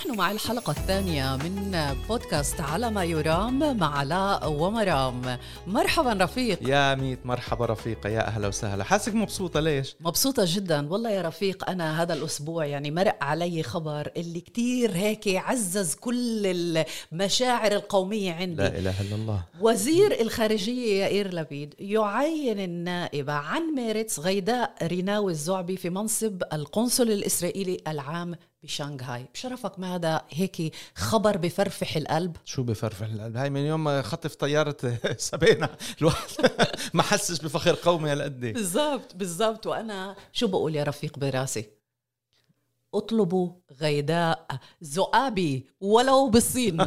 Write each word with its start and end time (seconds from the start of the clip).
ونحن 0.00 0.18
مع 0.18 0.30
الحلقة 0.30 0.70
الثانية 0.70 1.36
من 1.36 1.76
بودكاست 2.08 2.60
على 2.60 2.90
ما 2.90 3.04
يرام 3.04 3.76
مع 3.76 3.98
علاء 3.98 4.52
ومرام. 4.52 5.38
مرحبا 5.66 6.24
رفيق. 6.24 6.68
يا 6.68 6.94
ميت 6.94 7.26
مرحبا 7.26 7.66
رفيقة 7.66 8.08
يا 8.08 8.26
أهلا 8.26 8.48
وسهلا. 8.48 8.84
حاسك 8.84 9.14
مبسوطة 9.14 9.60
ليش؟ 9.60 9.96
مبسوطة 10.00 10.42
جدا. 10.46 10.92
والله 10.92 11.10
يا 11.10 11.22
رفيق 11.22 11.70
أنا 11.70 12.02
هذا 12.02 12.14
الأسبوع 12.14 12.66
يعني 12.66 12.90
مرق 12.90 13.24
علي 13.24 13.62
خبر 13.62 14.10
اللي 14.16 14.40
كتير 14.40 14.90
هيك 14.92 15.28
عزز 15.28 15.94
كل 15.94 16.46
المشاعر 17.12 17.72
القومية 17.72 18.32
عندي. 18.32 18.62
لا 18.62 18.78
إله 18.78 19.00
إلا 19.00 19.14
الله. 19.14 19.42
وزير 19.60 20.20
الخارجية 20.20 21.00
يائير 21.00 21.34
لبيد 21.34 21.74
يعين 21.78 22.60
النائبة 22.60 23.32
عن 23.32 23.74
ميرتس 23.74 24.20
غيداء 24.20 24.74
ريناوي 24.82 25.32
الزعبي 25.32 25.76
في 25.76 25.90
منصب 25.90 26.42
القنصل 26.52 27.10
الإسرائيلي 27.10 27.80
العام 27.88 28.34
بشنغهاي 28.62 29.26
بشرفك 29.34 29.78
ما 29.78 29.94
هذا 29.94 30.22
هيك 30.30 30.74
خبر 30.94 31.36
بفرفح 31.36 31.96
القلب؟ 31.96 32.36
شو 32.44 32.62
بفرفح 32.62 33.06
القلب؟ 33.06 33.36
هاي 33.36 33.50
من 33.50 33.60
يوم 33.60 33.84
ما 33.84 34.02
خطف 34.02 34.34
طيارة 34.34 34.76
سبينا 35.16 35.68
الواحد. 36.00 36.28
ما 36.94 37.02
حسش 37.02 37.40
بفخر 37.40 37.74
قومي 37.74 38.12
هالقد. 38.12 38.40
بالضبط 38.40 39.14
بالضبط. 39.14 39.66
وأنا 39.66 40.16
شو 40.32 40.46
بقول 40.46 40.76
يا 40.76 40.84
رفيق 40.84 41.18
براسي؟ 41.18 41.70
اطلبوا 42.94 43.52
غيداء 43.80 44.46
زؤابي 44.80 45.66
ولو 45.80 46.30
بالصين. 46.30 46.86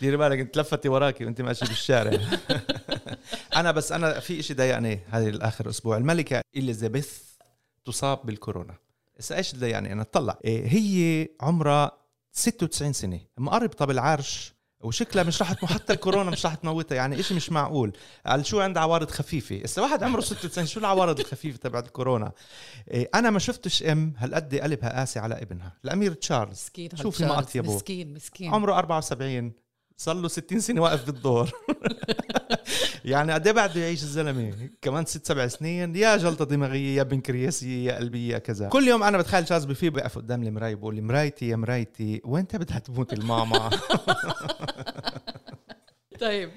ديري 0.00 0.16
بالك 0.16 0.38
انت 0.38 0.56
لفتي 0.58 0.88
وراكي 0.88 1.24
وانت 1.24 1.40
ماشي 1.40 1.64
بالشارع. 1.64 2.20
أنا 3.56 3.70
بس 3.70 3.92
أنا 3.92 4.20
في 4.20 4.40
إشي 4.40 4.54
ضايقني 4.54 5.00
هذه 5.10 5.28
الآخر 5.28 5.70
أسبوع. 5.70 5.96
الملكة 5.96 6.40
إليزابيث 6.56 7.18
تصاب 7.84 8.26
بالكورونا. 8.26 8.83
هسه 9.18 9.36
إيش 9.36 9.54
اللي 9.54 9.70
يعني 9.70 9.92
أنا 9.92 10.02
أطلع. 10.02 10.38
إيه 10.44 10.66
هي 10.66 11.28
عمرها 11.40 11.92
96 12.32 12.92
سنة. 12.92 13.20
مقربطة 13.38 13.84
بالعرش 13.84 14.54
وشكلها 14.80 15.24
مش 15.24 15.42
رح 15.42 15.64
حتى 15.64 15.92
الكورونا 15.92 16.30
مش 16.30 16.46
رح 16.46 16.54
تموتها 16.54 16.96
يعني 16.96 17.20
إشي 17.20 17.34
مش 17.34 17.50
معقول. 17.50 17.92
قال 18.26 18.46
شو 18.46 18.60
عندها 18.60 18.82
عوارض 18.82 19.10
خفيفة؟ 19.10 19.60
هسه 19.64 19.82
واحد 19.82 20.02
عمره 20.02 20.20
96 20.20 20.66
شو 20.66 20.80
العوارض 20.80 21.20
الخفيفة 21.20 21.58
تبعت 21.58 21.86
الكورونا؟ 21.86 22.32
إيه 22.90 23.10
أنا 23.14 23.30
ما 23.30 23.38
شفتش 23.38 23.82
أم 23.82 24.14
هالقد 24.18 24.54
قلبها 24.54 24.98
قاسي 24.98 25.18
على 25.18 25.42
ابنها 25.42 25.72
الأمير 25.84 26.12
تشارلز. 26.12 26.58
مسكين 26.62 26.90
شوفي 26.94 27.24
ما 27.24 27.38
اطيبه 27.38 27.74
مسكين 27.76 28.14
مسكين. 28.14 28.54
عمره 28.54 28.78
74 28.78 29.52
صار 29.96 30.14
له 30.16 30.28
60 30.28 30.60
سنة 30.60 30.82
واقف 30.82 31.06
بالدور. 31.06 31.50
يعني 33.04 33.32
قد 33.32 33.46
إيه 33.46 33.54
بعده 33.54 33.80
يعيش 33.80 34.02
الزلمة؟ 34.02 34.68
كمان 34.82 35.04
ست 35.04 35.26
سبع 35.26 35.46
سنين. 35.46 35.96
يا 35.96 36.16
جلطة 36.16 36.44
دماغيه 36.44 36.96
يا 36.96 37.02
بنكرياسيه 37.02 37.86
يا 37.86 37.96
قلبيه 37.96 38.32
يا 38.32 38.38
كذا. 38.38 38.68
كل 38.68 38.88
يوم 38.88 39.02
أنا 39.02 39.18
بتخيل 39.18 39.48
شاز 39.48 39.64
بفيه 39.64 39.90
بقف 39.90 40.18
قدام 40.18 40.42
المراية 40.42 40.74
بقول 40.74 41.02
مرايتي 41.02 41.48
يا 41.48 41.56
مرايتي 41.56 42.20
وين 42.24 42.44
بدها 42.52 42.78
تموت 42.78 43.12
الماما؟ 43.12 43.70
طيب 46.20 46.50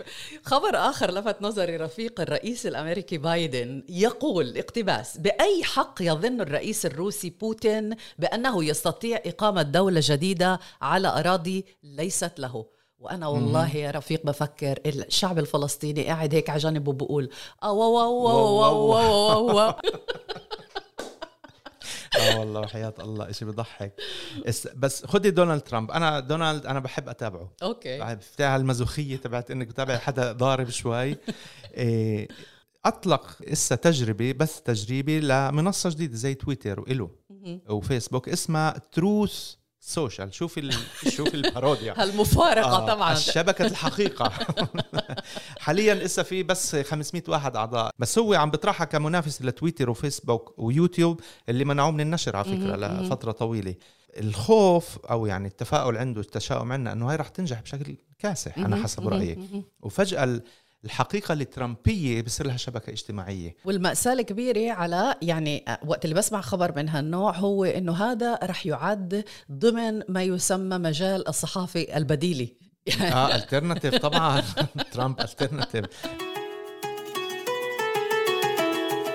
خبر 0.44 0.76
آخر 0.76 1.12
لفت 1.12 1.42
نظري 1.42 1.78
رفيق 1.78 2.22
الرئيس 2.22 2.66
الأمريكي 2.66 3.18
بايدن 3.18 3.84
يقول 3.90 4.58
اقتباس 4.58 5.18
بأي 5.18 5.64
حق 5.64 6.02
يظن 6.02 6.42
الرئيس 6.42 6.86
الروسي 6.86 7.30
بوتين 7.30 7.96
بأنه 8.20 8.66
يستطيع 8.66 9.22
إقامة 9.26 9.62
دولة 9.62 10.02
جديدة 10.04 10.60
على 10.82 11.08
أراضي 11.08 11.66
ليست 11.84 12.40
له. 12.40 12.77
وأنا 13.00 13.28
والله 13.28 13.76
يا 13.76 13.92
رفيق 13.92 14.26
بفكر 14.26 14.80
الشعب 14.86 15.40
الفلسطيني 15.40 16.06
قاعد 16.08 16.36
هيك 16.36 16.50
على 16.50 16.60
جنب 16.60 16.88
وبقول 16.88 17.30
أو 17.64 17.84
أو 17.84 18.00
أو 18.00 18.30
أو 18.30 18.66
أو 18.66 19.60
أو 19.60 19.74
آه 22.20 22.40
والله 22.40 22.60
وحياة 22.60 22.94
الله 23.00 23.30
إشي 23.30 23.46
بضحك. 23.46 23.94
بس 24.76 25.06
خدي 25.06 25.32
دونالد 25.32 25.62
ترامب. 25.62 25.92
أنا 25.92 26.20
دونالد 26.20 26.66
أنا 26.66 26.80
بحب 26.80 27.10
أتابعه. 27.10 27.52
okay. 27.64 28.00
بحب 28.00 28.20
بتاع 28.34 28.56
المازوخيه 28.56 29.18
تبعت 29.18 29.52
إنك 29.52 29.68
بتابع 29.68 29.98
حدا 29.98 30.32
ضارب 30.32 30.70
شوي. 30.70 31.18
إيه، 31.74 32.28
أطلق 32.86 33.38
إسا 33.44 33.76
تجربة 33.76 34.32
بس 34.32 34.62
تجريبي 34.62 35.20
لمنصة 35.20 35.90
جديدة 35.90 36.16
زي 36.16 36.34
تويتر 36.34 36.80
وإله 36.80 37.10
وفيسبوك 37.70 38.30
اسمها 38.30 38.78
Truth 38.92 39.56
Social 39.88 40.34
شوف 40.34 40.58
ال... 40.58 40.74
شوف 41.18 41.34
الباروديا. 41.36 41.94
هالمفارقه 42.02 42.78
آه 42.78 42.88
طبعا. 42.88 43.14
شبكه 43.16 43.66
الحقيقة. 43.66 44.32
حاليا 45.60 45.94
لسه 45.96 46.24
في 46.24 46.44
بس 46.44 46.76
500 46.76 47.24
واحد 47.28 47.56
أعضاء. 47.56 47.92
بس 48.00 48.20
هو 48.20 48.34
عم 48.34 48.52
بيطرحها 48.52 48.86
كمنافس 48.86 49.42
لتويتر 49.42 49.90
وفيسبوك 49.90 50.54
ويوتيوب 50.58 51.22
اللي 51.50 51.66
منعوه 51.66 51.92
من 51.92 52.02
النشر 52.02 52.36
على 52.36 52.46
فكرة 52.46 52.76
لفترة 52.76 53.32
طويلة. 53.32 53.76
الخوف 54.18 54.98
أو 55.06 55.26
يعني 55.26 55.48
التفاؤل 55.48 55.98
عنده 55.98 56.22
التشاؤم 56.22 56.72
عندنا 56.72 56.94
إنه 56.94 57.10
هاي 57.10 57.16
رح 57.16 57.28
تنجح 57.28 57.62
بشكل 57.62 57.96
كاسح 58.20 58.58
أنا 58.58 58.84
حسب 58.84 59.08
رأيي. 59.08 59.64
وفجأة 59.82 60.42
الحقيقة 60.86 61.34
الترامبية 61.34 62.22
بصير 62.22 62.48
لها 62.48 62.58
شبكة 62.58 62.90
اجتماعية. 62.90 63.56
والمأساة 63.66 64.14
الكبيرة 64.14 64.72
على 64.72 65.16
يعني 65.22 65.66
وقت 65.86 66.06
اللي 66.06 66.16
بسمع 66.16 66.42
خبر 66.42 66.76
من 66.76 66.90
هالنوع 66.90 67.36
هو 67.38 67.66
إنه 67.66 67.94
هذا 67.94 68.40
رح 68.44 68.66
يعد 68.66 69.24
ضمن 69.52 70.02
ما 70.10 70.24
يسمى 70.24 70.78
مجال 70.78 71.28
الصحافة 71.28 71.88
البديلة. 71.96 72.56
آه 73.02 73.36
alternative 73.36 73.96
طبعا. 73.96 74.44
ترامب 74.94 75.20
alternative 75.20 75.86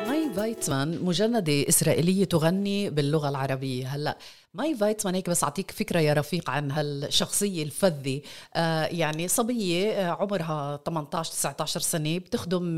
ماي 0.08 0.30
فايتمان 0.36 1.04
مجندة 1.04 1.68
إسرائيلية 1.68 2.24
تغني 2.24 2.90
باللغة 2.90 3.28
العربية. 3.28 3.86
هلأ 3.86 4.18
ماي 4.54 4.74
فايتمان 4.74 5.14
هيك 5.14 5.30
بس 5.30 5.44
أعطيك 5.44 5.70
فكرة 5.70 6.00
يا 6.00 6.12
رفيق 6.14 6.50
عن 6.50 6.70
هالشخصية 6.70 7.62
الفذة. 7.62 8.20
آه 8.54 8.84
يعني 8.84 9.28
صبية 9.28 9.90
آه 9.92 10.10
عمرها 10.10 10.80
18 10.86 11.32
19 11.32 11.80
سنة 11.80 12.18
بتخدم 12.18 12.76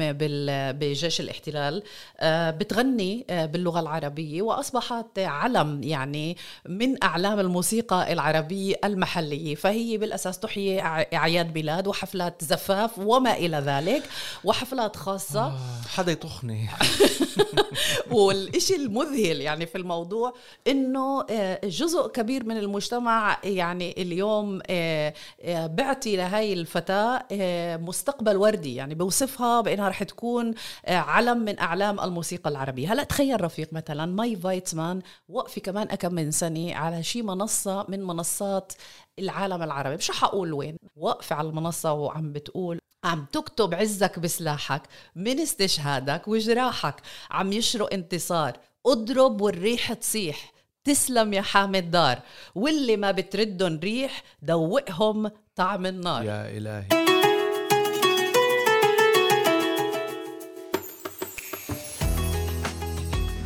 بجيش 0.73 1.21
الاحتلال. 1.21 1.83
آه 2.21 2.51
بتغني 2.51 3.27
آه 3.31 3.47
باللغة 3.47 3.81
العربية 3.81 4.43
وأصبحت 4.43 5.19
علم 5.19 5.83
يعني 5.83 6.37
من 6.69 7.05
أعلام 7.05 7.41
الموسيقى 7.41 8.13
العربية 8.13 8.75
المحلية. 8.85 9.55
فهي 9.55 9.99
بالأساس 9.99 10.39
تحيي 10.39 10.81
أعياد 11.15 11.53
بلاد 11.53 11.87
وحفلات 11.87 12.45
زفاف 12.45 12.99
وما 12.99 13.35
إلى 13.37 13.57
ذلك 13.57 14.03
وحفلات 14.45 14.97
خاصة. 14.97 15.47
آه 15.47 15.59
حدا 15.89 16.13
يطخني. 16.13 16.69
والشيء 18.11 18.77
المذهل 18.77 19.41
يعني 19.41 19.67
في 19.67 19.79
الموضوع 19.79 20.35
إنه 20.67 21.27
آه 21.31 21.64
جزء 21.69 22.09
كبير 22.09 22.45
من 22.45 22.57
المجتمع 22.57 23.39
يعني 23.45 24.03
اليوم 24.03 24.61
آه، 24.71 25.15
آه، 25.41 25.67
بعطي 25.67 26.17
لهي 26.17 26.53
الفتاة 26.53 27.27
آه، 27.33 27.77
مستقبل 27.77 28.37
وردي 28.37 28.75
يعني 28.75 28.95
بوصفها 28.95 29.61
بأنها 29.61 29.89
رح 29.89 30.03
تكون 30.03 30.55
علم 30.89 31.39
من 31.39 31.59
أعلام 31.59 32.01
الموسيقى 32.01 32.51
العربية. 32.51 32.93
هلأ 32.93 33.05
تخيل 33.05 33.41
رفيق 33.41 33.73
مثلا 33.73 34.07
ماي 34.07 34.37
فايتمان 34.37 35.03
وقفي 35.29 35.61
كمان 35.61 35.89
أكم 35.91 36.15
من 36.15 36.31
سنة 36.31 36.75
على 36.75 37.03
شي 37.03 37.23
منصة 37.23 37.87
من 37.89 38.03
منصات 38.03 38.73
العالم 39.19 39.63
العربي. 39.63 39.97
مش 39.97 40.11
حقول 40.11 40.53
وين 40.53 40.77
وقفة 40.97 41.37
على 41.37 41.49
المنصة 41.49 41.93
وعم 41.93 42.33
بتقول 42.33 42.79
عم 43.05 43.27
تكتب 43.33 43.75
عزك 43.75 44.19
بسلاحك 44.19 44.83
من 45.17 45.41
استشهادك 45.41 46.29
وجراحك 46.29 46.95
عم 47.31 47.53
يشرق 47.53 47.93
انتصار 47.93 48.57
اضرب 48.87 49.41
والريح 49.41 49.93
تصيح. 49.93 50.54
تسلم 50.85 51.33
يا 51.33 51.43
حامد 51.43 51.91
دار. 51.91 52.19
واللي 52.55 52.97
ما 52.97 53.11
بتردن 53.11 53.79
ريح 53.79 54.23
دوقهم 54.43 55.31
طعم 55.57 55.87
النار. 55.87 56.25
يا 56.25 56.49
إلهي. 56.57 56.85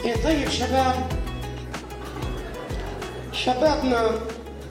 إيه 0.05 0.23
طيب 0.25 0.49
شباب؟ 0.49 1.09
شبابنا. 3.33 4.11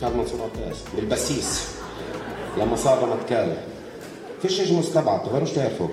كان 0.02 0.18
منصور 0.18 0.42
عباس 0.42 0.78
بالبسيس. 0.96 1.76
لما 2.58 2.76
صار 2.76 3.10
رمتكال 3.10 3.58
فيش 4.42 4.60
إيش 4.60 4.72
مستبعد 4.72 5.24
تغيروش 5.24 5.52
تعرفوا 5.52 5.90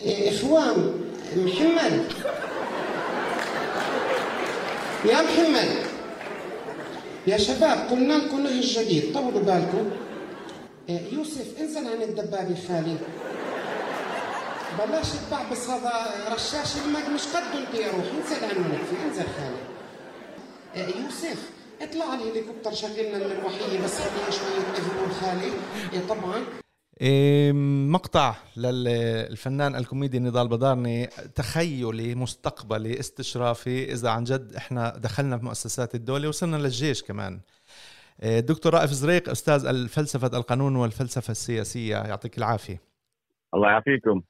إيه 0.00 0.30
إخوان 0.30 0.94
محمد. 1.36 2.04
يا 5.06 5.22
محمد 5.22 5.68
يا 7.26 7.38
شباب 7.38 7.78
قلنا 7.90 8.12
لكم 8.14 8.40
نهج 8.40 8.78
جديد 8.78 9.12
طولوا 9.14 9.40
بالكم. 9.40 9.90
إيه، 10.88 11.14
يوسف 11.14 11.60
انزل 11.60 11.86
عن 11.86 12.02
الدبابة 12.02 12.56
خالي. 12.68 12.96
بلاش 14.78 15.06
تبعبس 15.30 15.70
هذا 15.70 15.92
رشاش 16.34 16.76
الماء 16.86 17.10
مش 17.10 17.22
قده 17.26 17.58
انت 17.58 17.74
يا 17.74 17.86
روح 17.86 18.06
انزل 18.16 18.44
عنه 18.44 18.68
نكفي 18.68 18.96
انزل 19.06 19.26
خالي. 19.36 19.62
إيه، 20.76 21.02
يوسف 21.02 21.38
اطلع 21.82 22.04
على 22.04 22.22
الهليكوبتر 22.22 22.74
شغلنا 22.74 23.16
المروحية 23.16 23.78
بس 23.84 23.94
خليها 23.94 24.30
شوية 24.30 24.66
اذن 24.78 25.12
خالي. 25.20 25.52
إيه 25.92 26.00
طبعا. 26.08 26.44
مقطع 27.90 28.34
للفنان 28.56 29.74
الكوميدي 29.74 30.18
نضال 30.18 30.48
بدارني 30.48 31.06
تخيلي 31.06 32.14
مستقبلي 32.14 33.00
استشرافي 33.00 33.92
إذا 33.92 34.10
عن 34.10 34.24
جد 34.24 34.54
إحنا 34.54 34.96
دخلنا 34.96 35.38
في 35.38 35.44
مؤسسات 35.44 35.94
الدولة 35.94 36.28
وصلنا 36.28 36.56
للجيش 36.56 37.02
كمان. 37.02 37.40
إيه، 38.22 38.46
رائف 38.66 38.90
زريق 38.90 39.28
أستاذ 39.28 39.66
الفلسفة 39.66 40.36
القانون 40.38 40.76
والفلسفة 40.76 41.30
السياسية 41.30 41.96
يعطيك 41.96 42.38
العافية. 42.38 42.80
الله 43.54 43.68
يعافيكم. 43.68 44.22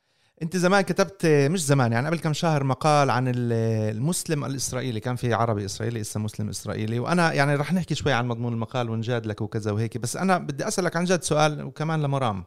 أنت 0.43 0.57
زمان 0.57 0.81
كتبت 0.81 1.27
مش 1.27 1.65
زمان 1.65 1.93
يعني 1.93 2.07
قبل 2.07 2.19
كم 2.19 2.33
شهر 2.33 2.65
مقال 2.65 3.11
عن 3.11 3.33
المسلم 3.37 4.45
الإسرائيلي. 4.45 5.01
كان 5.01 5.17
في 5.17 5.35
عربي 5.35 5.65
إسرائيلي 5.65 6.01
اسمه 6.01 6.25
مسلم 6.25 6.49
إسرائيلي. 6.49 6.99
وأنا 6.99 7.33
يعني 7.33 7.55
رح 7.55 7.73
نحكي 7.73 7.95
شوي 7.95 8.13
عن 8.13 8.29
مضمون 8.29 8.53
المقال 8.53 8.91
ونجادلك 8.91 9.41
وكذا 9.41 9.71
وهيك. 9.71 9.99
بس 9.99 10.17
أنا 10.17 10.39
بدي 10.39 10.69
أسألك 10.69 10.97
عن 10.97 11.05
جد 11.05 11.23
سؤال 11.23 11.63
وكمان 11.63 12.03
لمرام. 12.03 12.45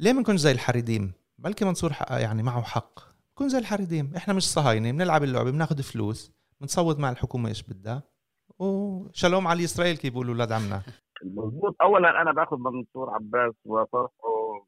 ليه 0.00 0.12
ما 0.12 0.20
نكونش 0.20 0.40
زي 0.40 0.52
الحريديم؟ 0.52 1.12
بلكي 1.38 1.64
منصور 1.64 1.90
يعني 2.10 2.42
معه 2.42 2.62
حق. 2.62 3.00
كون 3.34 3.48
زي 3.48 3.58
الحريديم. 3.58 4.12
إحنا 4.16 4.34
مش 4.34 4.42
صهاينة 4.42 4.92
بنلعب 4.92 5.22
اللعبة 5.22 5.50
بناخذ 5.50 5.82
فلوس 5.82 6.32
بنصوت 6.60 6.98
مع 6.98 7.10
الحكومة 7.10 7.48
إيش 7.48 7.62
بدها. 7.62 8.02
وشالوم 8.58 9.46
على 9.46 9.64
إسرائيل 9.64 9.96
كيف 9.96 10.12
بيقولوا 10.12 10.34
أولاد 10.34 10.52
عمنا. 10.52 10.82
مضبوط 11.24 11.76
اولا 11.82 12.22
أنا 12.22 12.32
باخذ 12.32 12.56
منصور 12.56 13.10
عباس 13.10 13.54
وطرحه 13.64 14.66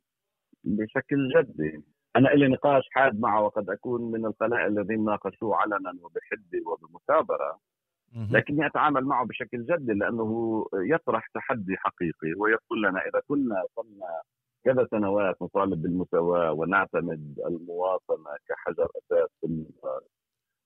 بشكل 0.65 1.29
جدي. 1.37 1.85
أنا 2.17 2.29
لي 2.29 2.49
نقاش 2.49 2.83
حاد 2.91 3.21
معه 3.21 3.43
وقد 3.43 3.71
أكون 3.71 4.11
من 4.11 4.27
القلائل 4.27 4.79
الذين 4.79 5.05
ناقشوه 5.05 5.57
علنا 5.57 5.95
وبحده 6.03 6.63
وبمثابرة. 6.67 7.61
لكني 8.31 8.67
أتعامل 8.67 9.05
معه 9.05 9.27
بشكل 9.27 9.67
جدي 9.67 9.93
لأنه 9.93 10.65
يطرح 10.75 11.27
تحدي 11.35 11.77
حقيقي 11.77 12.33
ويقول 12.37 12.83
لنا 12.83 13.01
إذا 13.01 13.23
كنا 13.29 13.65
صرنا 13.77 14.23
كذا 14.65 14.87
سنوات 14.91 15.43
نطالب 15.43 15.83
بالمساواة 15.83 16.53
ونعتمد 16.53 17.39
المواطنة 17.47 18.37
كحجر 18.49 18.85
أساس 18.85 19.29
في 19.41 19.47
النظام 19.47 20.01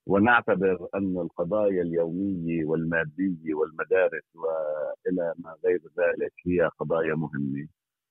ونعتبر 0.07 0.89
أن 0.95 1.19
القضايا 1.19 1.83
اليومية 1.83 2.65
والمادية 2.65 3.55
والمدارس 3.55 4.25
وإلى 4.35 5.35
ما 5.39 5.57
غير 5.65 5.81
ذلك 5.99 6.33
هي 6.47 6.71
قضايا 6.81 7.15
مهمة. 7.15 7.69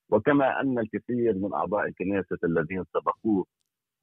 وكما 0.09 0.62
أن 0.62 0.80
الكثير 0.80 1.33
من 1.35 1.53
أعضاء 1.53 1.85
الكنيسة 1.88 2.38
الذين 2.44 2.83
سبقوه 2.94 3.45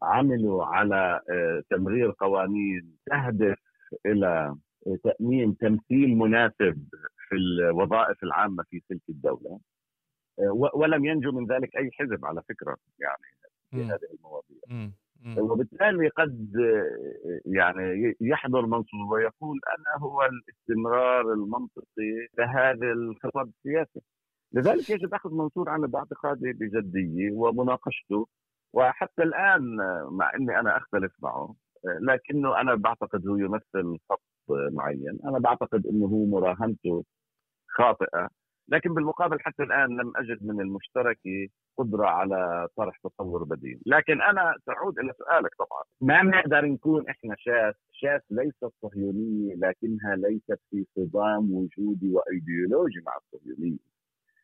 عملوا 0.03 0.65
على 0.65 1.21
آه، 1.31 1.63
تمرير 1.71 2.11
قوانين 2.21 2.97
تهدف 3.07 3.59
إلى 4.07 4.57
تأمين 5.05 5.57
تمثيل 5.57 6.17
مناسب 6.19 6.85
في 7.29 7.35
الوظائف 7.37 8.23
العامة 8.25 8.65
في 8.71 8.81
سلك 8.89 9.03
الدولة. 9.09 9.61
ولم 10.75 11.05
ينجو 11.05 11.33
من 11.33 11.47
ذلك 11.47 11.77
أي 11.77 11.91
حزب 11.93 12.25
على 12.25 12.43
فكرة 12.49 12.77
يعني 12.99 13.23
في 13.71 13.85
هذه 13.85 14.09
المواضيع. 14.15 14.91
وبالتالي 15.39 16.09
قد 16.09 16.53
يعني 17.47 18.17
يحضر 18.21 18.67
منصور 18.67 19.13
ويقول 19.13 19.61
أنا 19.69 20.05
هو 20.05 20.23
الاستمرار 20.23 21.33
المنطقي 21.33 22.29
لهذا 22.39 22.93
الخطاب 22.93 23.49
السياسي. 23.49 24.01
لذلك 24.53 24.91
يجب 24.91 25.15
أخذ 25.15 25.35
منصور 25.35 25.69
على 25.69 25.89
باعتقادي 25.89 26.53
بجدية 26.53 27.33
ومناقشته 27.33 28.27
وحتى 28.73 29.23
الآن 29.23 29.77
مع 30.11 30.35
إني 30.35 30.61
أنا 30.61 30.77
أختلف 30.77 31.13
معه 31.23 31.55
لكنه 31.85 32.61
أنا 32.61 32.75
بعتقد 32.75 33.27
هو 33.27 33.37
يمثل 33.37 33.99
خط 34.11 34.23
معين. 34.49 35.19
أنا 35.25 35.39
بعتقد 35.39 35.87
إنه 35.87 36.07
هو 36.07 36.27
مراهنته 36.27 37.05
خاطئة. 37.69 38.29
لكن 38.71 38.95
بالمقابل 38.95 39.41
حتى 39.41 39.63
الآن 39.63 39.89
لم 40.01 40.13
أجد 40.17 40.45
من 40.45 40.61
المشتركه 40.61 41.49
قدرة 41.79 42.07
على 42.07 42.69
طرح 42.77 42.99
تصور 43.05 43.45
بديل، 43.45 43.81
لكن 43.87 44.23
أنا 44.23 44.55
سأعود 44.67 44.99
إلى 44.99 45.13
سؤالك 45.19 45.51
طبعا، 45.59 45.83
ما 46.01 46.23
بنقدر 46.23 46.65
نكون 46.65 47.09
إحنا 47.09 47.35
شاس، 47.39 47.75
شاس 47.93 48.21
ليست 48.31 48.73
صهيونية 48.83 49.55
لكنها 49.55 50.17
ليست 50.17 50.61
في 50.71 50.87
صدام 50.97 51.53
وجودي 51.53 52.11
وإيديولوجي 52.13 53.01
مع 53.07 53.13
الصهيونيه. 53.17 53.91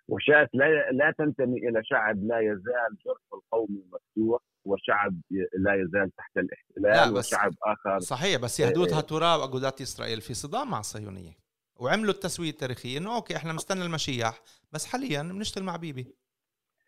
وشاس 0.09 0.49
لا 0.55 0.91
لا 0.91 1.15
تنتمي 1.19 1.69
إلى 1.69 1.85
شعب 1.85 2.25
لا 2.25 2.41
يزال 2.41 2.97
جرح 3.07 3.23
القومي 3.35 3.85
مفتوح 3.93 4.41
وشعب 4.65 5.21
لا 5.59 5.75
يزال 5.75 6.11
تحت 6.17 6.39
الاحتلال 6.39 7.19
وشعب 7.19 7.53
آخر 7.63 7.99
صحيح 7.99 8.41
بس 8.43 8.61
يهدوتها 8.61 9.01
تراب 9.01 9.41
اجودات 9.41 9.81
إسرائيل 9.81 10.21
في 10.21 10.35
صدام 10.35 10.71
مع 10.71 10.81
الصهيونية. 10.81 11.46
وعملوا 11.81 12.11
التسوية 12.11 12.51
التاريخية 12.51 12.99
إنه 12.99 13.17
أوكي 13.17 13.37
إحنا 13.37 13.53
مستنى 13.53 13.83
المشيح 13.85 14.43
بس 14.73 14.87
حاليا 14.87 15.23
بنشتغل 15.23 15.65
مع 15.65 15.77
بيبي. 15.77 16.15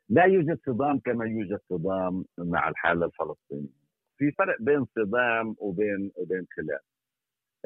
لا 0.08 0.24
يوجد 0.24 0.58
صدام 0.66 0.98
كما 0.98 1.24
يوجد 1.26 1.60
صدام 1.70 2.24
مع 2.38 2.68
الحالة 2.68 3.06
الفلسطينية. 3.06 3.78
في 4.18 4.30
فرق 4.38 4.56
بين 4.60 4.84
صدام 4.84 5.56
وبين 5.58 6.12
وبين 6.16 6.46
خلاف 6.56 6.80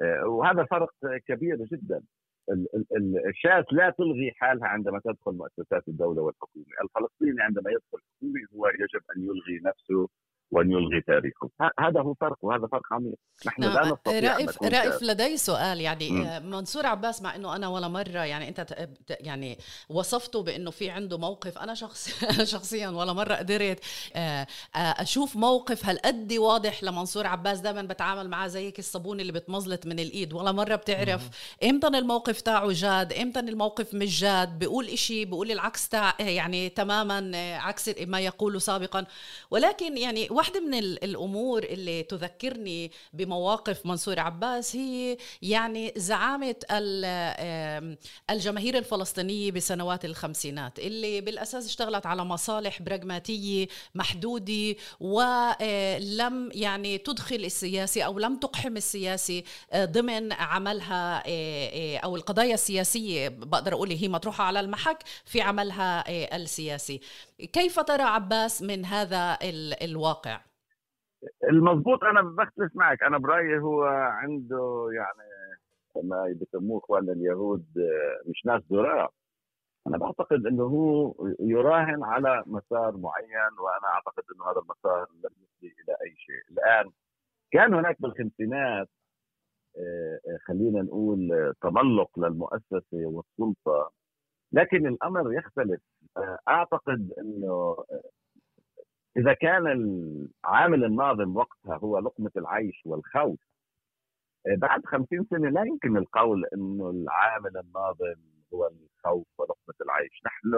آه، 0.03 0.27
وهذا 0.27 0.65
فرق 0.65 0.91
كبير 1.27 1.57
جدا. 1.57 2.03
الشاس 3.29 3.65
لا 3.73 3.91
تلغي 3.91 4.33
حالها 4.37 4.67
عندما 4.67 5.01
تدخل 5.05 5.33
مؤسسات 5.33 5.89
الدولة 5.89 6.23
والحكومة، 6.23 6.65
الفلسطيني 6.83 7.43
عندما 7.43 7.71
يدخل 7.71 7.99
حكومه 8.17 8.41
هو 8.55 8.67
يجب 8.69 9.03
ان 9.17 9.23
يلغي 9.23 9.61
نفسه 9.65 10.09
وأن 10.51 10.71
يلغي 10.71 11.01
تاريخه 11.23 11.51
هذا 11.81 12.01
هو 12.01 12.15
فرق 12.15 12.37
وهذا 12.43 12.67
فرق 12.67 12.93
عميق. 12.93 13.15
نحن 13.47 13.63
نعم. 13.63 13.73
لا 13.73 13.93
نستطيع 13.93 14.33
رائف, 14.33 14.63
رائف 14.63 15.03
لدي 15.03 15.37
سؤال 15.37 15.81
يعني 15.81 16.11
م. 16.11 16.23
آه، 16.23 16.39
منصور 16.39 16.87
عباس 16.87 17.23
مع 17.23 17.35
أنه 17.37 17.57
أنا 17.57 17.69
ولا 17.69 17.89
مرة 17.89 18.25
يعني 18.25 18.49
أنت 18.49 18.89
يعني 19.11 19.59
وصفته 19.89 20.43
بأنه 20.43 20.71
في 20.71 20.91
عنده 20.91 21.19
موقف 21.19 21.59
أنا 21.59 21.75
شخص 21.75 22.25
شخصيا 22.55 22.89
ولا 22.89 23.13
مرة 23.13 23.35
قدرت 23.35 23.81
آه، 24.15 24.47
آه، 24.77 24.79
أشوف 24.79 25.37
موقف 25.37 25.87
هالقد 25.87 26.33
واضح 26.33 26.85
لمنصور 26.85 27.27
عباس 27.27 27.61
دائما 27.61 27.83
بتعامل 27.83 28.29
معاه 28.29 28.47
زي 28.47 28.67
هيك 28.67 28.79
الصابون 28.79 29.21
اللي 29.21 29.33
بتمزلت 29.33 29.87
من 29.87 29.99
الإيد؟ 29.99 30.33
ولا 30.33 30.53
مرة 30.53 30.77
بتعرف 30.77 31.31
إمتى 31.65 31.87
الموقف 31.87 32.41
تاعه 32.41 32.73
جاد 32.73 33.13
إمتى 33.13 33.41
الموقف 33.41 33.95
مش 33.95 34.21
جاد؟ 34.21 34.59
بيقول 34.59 34.89
إشي 34.89 35.25
بيقول 35.25 35.51
العكس 35.51 35.89
تاع 35.89 36.15
يعني 36.21 36.69
تماما 36.69 37.33
عكس 37.57 37.91
ما 38.07 38.21
يقوله 38.21 38.59
سابقا. 38.59 39.07
ولكن 39.51 39.97
يعني 39.97 40.29
واحدة 40.31 40.61
من 40.61 40.75
الأمور 41.13 41.63
اللي 41.63 42.03
تذكرني 42.03 42.91
بمواقف 43.13 43.87
منصور 43.87 44.21
عباس 44.21 44.77
هي 44.77 45.17
يعني 45.43 45.93
زعامة 45.97 46.55
الجماهير 48.31 48.79
الفلسطينية 48.79 49.51
بسنوات 49.51 50.05
الخمسينات 50.05 50.79
اللي 50.79 51.21
بالأساس 51.21 51.67
اشتغلت 51.67 52.07
على 52.07 52.25
مصالح 52.25 52.83
براغماتية 52.83 53.67
محدودة 53.95 54.75
ولم 55.01 56.51
يعني 56.55 56.99
تدخل 56.99 57.37
السياسي 57.45 58.05
أو 58.05 58.19
لم 58.19 58.37
تقحم 58.37 58.77
السياسي 58.77 59.45
ضمن 59.77 60.33
عملها 60.33 61.23
أو 61.99 62.17
القضايا 62.17 62.55
السياسية 62.55 63.29
بقدر 63.29 63.73
أقول 63.73 63.93
هي 63.93 64.09
مطروحة 64.09 64.45
على 64.45 64.61
المحك 64.61 65.03
في 65.25 65.41
عملها 65.41 66.05
السياسي 66.37 67.01
كيف 67.53 67.81
ترى 67.81 68.03
عباس 68.03 68.63
من 68.63 68.85
هذا 68.85 69.39
الواقع؟ 69.83 70.52
المضبوط 71.49 72.05
أنا 72.05 72.23
بختلف 72.23 72.77
معك. 72.77 73.03
أنا 73.03 73.19
برأيي 73.19 73.59
هو 73.59 73.85
عنده 73.85 74.89
يعني 74.93 75.29
ما 76.03 76.37
بسموه 76.41 76.79
إخواننا 76.79 77.13
اليهود 77.13 77.65
مش 78.27 78.47
ناس 78.47 78.63
ذراع. 78.73 79.09
أنا 79.87 79.99
بعتقد 79.99 80.47
إنه 80.47 80.63
هو 80.63 81.15
يراهن 81.41 82.05
على 82.05 82.43
مسار 82.47 82.97
معين 82.97 83.53
وأنا 83.61 83.87
أعتقد 83.95 84.23
إنه 84.35 84.45
هذا 84.51 84.61
المسار 84.61 85.07
لم 85.25 85.31
يفضي 85.43 85.75
إلى 85.83 85.97
أي 86.03 86.15
شيء. 86.17 86.53
الآن 86.53 86.91
كان 87.51 87.75
هناك 87.75 88.03
بالخمسينات 88.03 88.89
آه، 89.79 90.39
خلينا 90.47 90.83
نقول 90.83 91.53
تملق 91.63 92.19
للمؤسسة 92.19 92.83
والسلطة 92.93 93.93
لكن 94.53 94.87
الأمر 94.87 95.35
يختلف. 95.35 95.81
آه، 96.17 96.39
أعتقد 96.49 97.13
إنه 97.19 97.77
إذا 99.17 99.35
كان 99.35 99.67
العامل 100.45 100.85
الناظم 100.85 101.37
وقتها 101.37 101.77
هو 101.77 101.99
لقمة 101.99 102.31
العيش 102.37 102.83
والخوف 102.87 103.41
آه، 104.47 104.57
بعد 104.57 104.87
خمسين 104.87 105.25
سنة 105.31 105.49
لا 105.51 105.63
يمكن 105.65 105.97
القول 105.97 106.45
إنه 106.55 106.91
العامل 106.91 107.57
الناظم 107.59 108.15
هو 108.55 108.67
الخوف 108.67 109.27
ولقمة 109.39 109.75
العيش، 109.81 110.21
نحن 110.27 110.49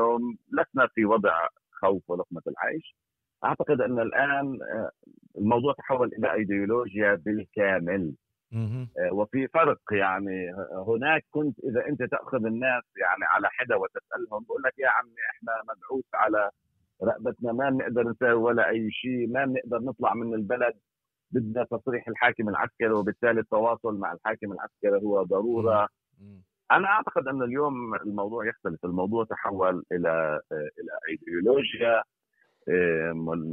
لسنا 0.52 0.87
في 0.94 1.04
وضع 1.04 1.49
خوف 1.73 2.11
ولقمة 2.11 2.42
العيش. 2.46 2.96
أعتقد 3.44 3.80
أن 3.80 4.00
الآن 4.00 4.58
آه، 4.62 4.90
الموضوع 5.38 5.75
تحول 5.78 6.11
إلى 6.18 6.32
إيديولوجيا 6.32 7.14
بالكامل. 7.14 8.14
آه، 8.99 9.12
وفي 9.14 9.49
فرق 9.49 9.80
يعني 9.92 10.52
هناك 10.88 11.25
كنت 11.30 11.58
إذا 11.64 11.87
أنت 11.88 12.02
تأخذ 12.02 12.44
الناس 12.46 12.82
يعني 13.00 13.25
على 13.25 13.49
حدة 13.50 13.76
وتسألهم 13.78 14.44
بقول 14.44 14.62
لك 14.62 14.78
يا 14.78 14.88
عمي 14.88 15.14
إحنا 15.30 15.52
مدعوس 15.68 16.04
على 16.14 16.50
رقبتنا 17.03 17.53
ما 17.53 17.71
بنقدر 17.71 18.09
نسوي 18.11 18.33
ولا 18.33 18.69
أي 18.69 18.91
شيء 18.91 19.29
ما 19.29 19.45
بنقدر 19.45 19.79
نطلع 19.79 20.15
من 20.15 20.35
البلد 20.35 20.75
بدنا 21.31 21.65
تصريح 21.65 22.09
الحاكم 22.09 22.49
العسكري 22.49 22.91
وبالتالي 22.91 23.41
التواصل 23.41 23.99
مع 23.99 24.13
الحاكم 24.13 24.53
العسكري 24.53 25.03
هو 25.07 25.23
ضرورة. 25.23 25.89
أنا 26.73 26.89
أعتقد 26.89 27.29
أن 27.29 27.43
اليوم 27.43 27.95
الموضوع 27.95 28.47
يختلف 28.49 28.85
الموضوع 28.85 29.25
تحول 29.25 29.85
إلى 29.93 30.41
إلى 30.53 30.93
إيديولوجيا 31.11 32.03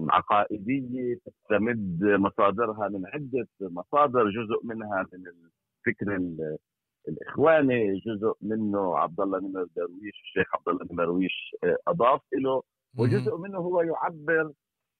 عقائدية 0.09 1.15
تستمد 1.25 2.03
مصادرها 2.03 2.87
من 2.89 3.05
عدة 3.07 3.47
مصادر 3.61 4.29
جزء 4.29 4.59
منها 4.65 5.05
من 5.13 5.23
الفكر 5.27 6.19
الإخواني 7.07 7.99
جزء 7.99 8.33
منه 8.41 8.97
عبد 8.97 9.19
الله 9.21 9.39
نمر 9.39 9.65
درويش 9.75 10.21
الشيخ 10.23 10.55
عبد 10.55 10.67
الله 10.69 10.85
نمر 10.91 11.05
درويش 11.05 11.55
آه، 11.63 11.77
أضاف 11.87 12.21
له 12.33 12.63
وجزء 12.97 13.37
منه 13.37 13.57
هو 13.57 13.81
يعبر 13.81 14.53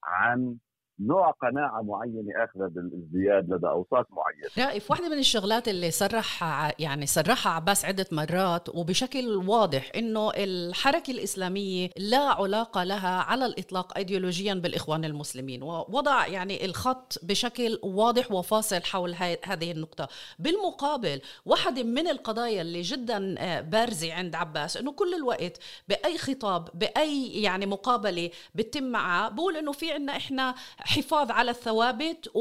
عن 0.04 0.58
نوع 1.00 1.32
قناعة 1.32 1.82
معينة 1.82 2.44
آخذة 2.44 2.68
بالازدياد 2.68 3.54
لدى 3.54 3.68
أوساط 3.68 4.08
معينة. 4.12 4.68
رائف 4.70 4.92
واحدة 4.92 5.10
من 5.10 5.18
الشغلات 5.20 5.68
اللي 5.68 5.92
صرحها 5.92 6.74
يعني 6.80 7.06
صرحها 7.06 7.54
عباس 7.54 7.86
عدة 7.86 8.06
مرات 8.12 8.70
وبشكل 8.70 9.36
واضح 9.36 9.92
إنه 9.96 10.32
الحركة 10.36 11.12
الإسلامية 11.12 11.90
لا 11.98 12.18
علاقة 12.18 12.84
لها 12.84 13.22
على 13.22 13.46
الإطلاق 13.46 13.98
أيديولوجيا 13.98 14.54
بالإخوان 14.54 15.06
المسلمين. 15.06 15.64
ووضع 15.64 16.28
يعني 16.28 16.66
الخط 16.66 17.20
بشكل 17.24 17.80
واضح 17.84 18.32
وفاصل 18.32 18.82
حول 18.84 19.16
هذه 19.46 19.72
النقطة. 19.72 20.08
بالمقابل 20.40 21.22
واحدة 21.46 21.84
من 21.84 22.08
القضايا 22.08 22.62
اللي 22.62 22.82
جدا 22.82 23.36
آه، 23.40 23.62
بارزة 23.62 24.14
عند 24.14 24.36
عباس 24.36 24.78
إنه 24.78 24.92
كل 24.92 25.14
الوقت 25.14 25.60
بأي 25.90 26.18
خطاب 26.18 26.70
بأي 26.74 27.42
يعني 27.42 27.66
مقابلة 27.66 28.30
بتم 28.56 28.84
معه 28.84 29.30
بقول 29.30 29.58
إنه 29.58 29.72
في 29.72 29.92
عنا 29.92 30.18
إحنا 30.18 30.56
حفاظ 30.82 31.32
على 31.32 31.52
الثوابت 31.52 32.32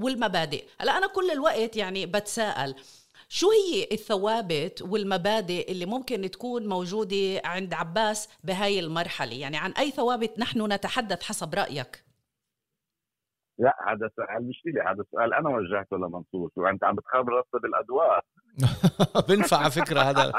والمبادئ. 0.00 0.64
هلا 0.80 0.98
أنا 0.98 1.06
كل 1.06 1.30
الوقت 1.30 1.76
يعني 1.76 2.06
بتساءل 2.06 2.74
شو 3.28 3.46
هي 3.50 3.88
الثوابت 3.92 4.82
والمبادئ 4.82 5.72
اللي 5.72 5.86
ممكن 5.86 6.30
تكون 6.30 6.68
موجودة 6.68 7.40
عند 7.44 7.74
عباس 7.74 8.28
بهاي 8.44 8.80
المرحلة؟ 8.80 9.36
يعني 9.36 9.56
عن 9.56 9.70
أي 9.70 9.90
ثوابت 9.90 10.38
نحن 10.38 10.72
نتحدث 10.72 11.22
حسب 11.22 11.54
رأيك؟ 11.54 12.04
لا 13.58 13.74
هذا 13.88 14.10
سؤال 14.16 14.48
مش 14.48 14.62
لي 14.64 14.80
هذا 14.80 15.04
سؤال 15.12 15.34
أنا 15.34 15.48
وجهته 15.48 15.96
لمنصور. 15.96 16.50
شو 16.54 16.66
أنت 16.66 16.84
عم 16.84 16.94
بتخرب 16.94 17.28
رصد 17.28 17.64
الأدوار؟ 17.64 18.22
بنفع 19.28 19.56
على 19.56 19.70
فكرة 19.70 20.00
هذا. 20.00 20.32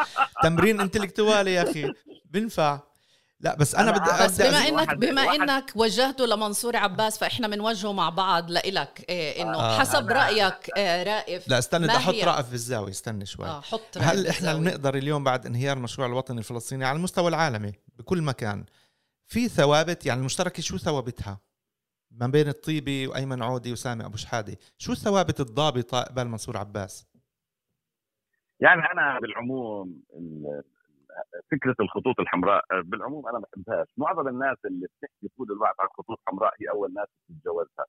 تمرين 0.43 0.79
انتلكتوالي 0.81 1.53
يا 1.53 1.63
أخي. 1.63 1.93
بنفع. 2.25 2.79
لا 3.39 3.55
بس 3.55 3.75
أنا, 3.75 3.89
أنا 3.89 3.97
بدي 3.97 4.23
بس 4.25 4.41
بما 4.41 4.57
انك 4.67 4.95
بما 4.95 5.23
واحد. 5.25 5.39
إنك 5.39 5.71
وجهته 5.75 6.25
لمنصور 6.25 6.75
عباس 6.75 7.17
فإحنا 7.17 7.47
بنوجهه 7.47 7.93
مع 7.93 8.09
بعض 8.09 8.51
لإلك 8.51 9.05
إيه 9.09 9.41
إنه 9.41 9.59
آه 9.59 9.79
حسب 9.79 10.09
رأيك 10.09 10.77
آه 10.77 11.03
رائف 11.03 11.47
لا 11.49 11.59
استنى 11.59 11.87
بدي 11.87 11.97
أحط 11.97 12.13
رائف 12.23 12.47
في 12.47 12.53
الزاوية 12.53 12.89
استنى 12.89 13.25
شوي. 13.25 13.45
آه 13.45 13.61
حط 13.61 13.97
هل 13.97 14.27
إحنا 14.27 14.53
بنقدر 14.53 14.95
اليوم 14.95 15.23
بعد 15.23 15.45
انهيار 15.45 15.77
المشروع 15.77 16.07
الوطني 16.07 16.39
الفلسطيني 16.39 16.85
على 16.85 16.95
المستوى 16.97 17.27
العالمي 17.27 17.73
بكل 17.95 18.21
مكان 18.21 18.65
في 19.25 19.47
ثوابت؟ 19.47 20.05
يعني 20.05 20.19
المشتركة 20.19 20.61
شو 20.61 20.77
ثوابتها؟ 20.77 21.39
ما 22.11 22.27
بين 22.27 22.47
الطيبي 22.47 23.07
وأيمن 23.07 23.43
عودي 23.43 23.71
وسامي 23.71 24.05
أبو 24.05 24.17
شحاده 24.17 24.57
شو 24.77 24.91
الثوابت 24.91 25.39
الضابطة 25.39 26.01
قبل 26.01 26.27
منصور 26.27 26.57
عباس؟ 26.57 27.05
يعني 28.59 28.81
أنا 28.93 29.19
بالعموم 29.21 30.03
فكرة 31.51 31.75
الخطوط 31.79 32.19
الحمراء 32.19 32.63
بالعموم 32.81 33.27
أنا 33.27 33.39
ما 33.39 33.45
بحبهاش. 33.53 33.87
معظم 33.97 34.27
الناس 34.27 34.57
اللي 34.65 34.87
بتحكي 34.87 35.27
طول 35.37 35.51
الوقت 35.51 35.75
عن 35.79 35.87
خطوط 35.87 36.19
حمراء 36.27 36.53
هي 36.61 36.69
أول 36.69 36.93
ناس 36.93 37.07
بتتجوزها 37.29 37.85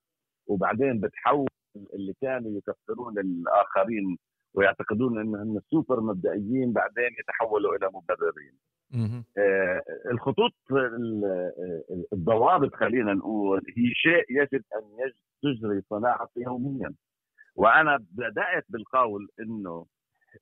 وبعدين 0.47 1.01
بتحول 1.01 1.49
اللي 1.95 2.15
كانوا 2.21 2.51
يكفرون 2.59 3.19
الآخرين 3.19 4.19
ويعتقدون 4.55 5.21
انهم 5.21 5.61
سوبر 5.71 6.01
مبدئيين 6.01 6.73
بعدين 6.73 7.11
يتحولوا 7.21 7.77
إلى 7.77 7.87
مبررين. 7.87 8.55
آه 9.39 9.83
الخطوط 10.11 10.53
الضوابط 12.13 12.75
خلينا 12.75 13.15
نقول 13.15 13.63
هي 13.77 13.95
شيء 13.95 14.25
يجب 14.31 14.65
أن 14.77 15.13
تجري 15.43 15.83
صناعته 15.91 16.41
يوميا. 16.41 16.95
وأنا 17.55 18.05
بدأت 18.11 18.65
بالقول 18.69 19.29
إنه 19.41 19.87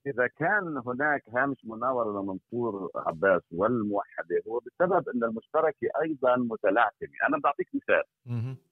إذا 0.07 0.27
كان 0.27 0.83
هناك 0.87 1.23
هامش 1.37 1.57
مناورة 1.65 2.21
لمنصور 2.23 2.91
عباس 2.97 3.43
والموحدة 3.53 4.43
هو 4.49 4.61
بسبب 4.61 5.09
إن 5.09 5.25
المشتركه 5.25 5.89
أيضا 6.03 6.37
متلعثمة، 6.37 7.09
أنا 7.29 7.39
بعطيك 7.39 7.69
مثال. 7.75 8.03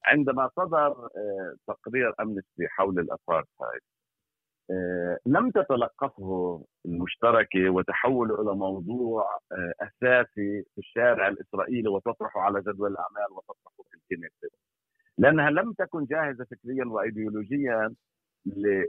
عندما 0.04 0.50
صدر 0.56 0.86
آه، 1.16 1.54
تقرير 1.68 2.14
أمنستي 2.20 2.68
حول 2.68 2.98
الابارتهايد 2.98 3.80
آه، 4.70 5.18
لم 5.26 5.50
تتلقفه 5.50 6.64
المشتركة 6.86 7.70
وتحوله 7.70 8.42
إلى 8.42 8.54
موضوع 8.54 9.38
آه، 9.52 9.72
أساسي 9.80 10.62
في 10.74 10.78
الشارع 10.78 11.28
الإسرائيلي 11.28 11.88
وتطرحه 11.88 12.40
على 12.40 12.60
جدول 12.60 12.92
الأعمال 12.92 13.32
وتطرحه 13.32 13.82
في 13.90 13.96
الكنيسه 13.96 14.56
لأنها 15.18 15.50
لم 15.50 15.72
تكن 15.72 16.04
جاهزة 16.04 16.44
فكريا 16.44 16.84
وايديولوجيا 16.84 17.94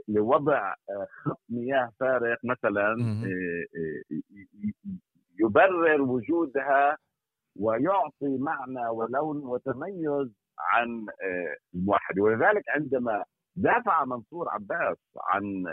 لوضع 0.08 0.74
آه، 0.90 1.06
خط 1.24 1.40
مياه 1.48 1.92
فارق 2.00 2.38
مثلا 2.44 2.92
آه، 2.92 3.64
آه، 3.76 4.16
يبرر 5.40 6.02
وجودها 6.02 6.98
ويعطي 7.60 8.38
معنى 8.38 8.88
ولون 8.88 9.36
وتميز 9.36 10.32
عن 10.58 11.06
الموحده 11.74 12.22
ولذلك 12.22 12.62
عندما 12.68 13.24
دافع 13.56 14.04
منصور 14.04 14.48
عباس 14.48 14.96
عن 15.20 15.64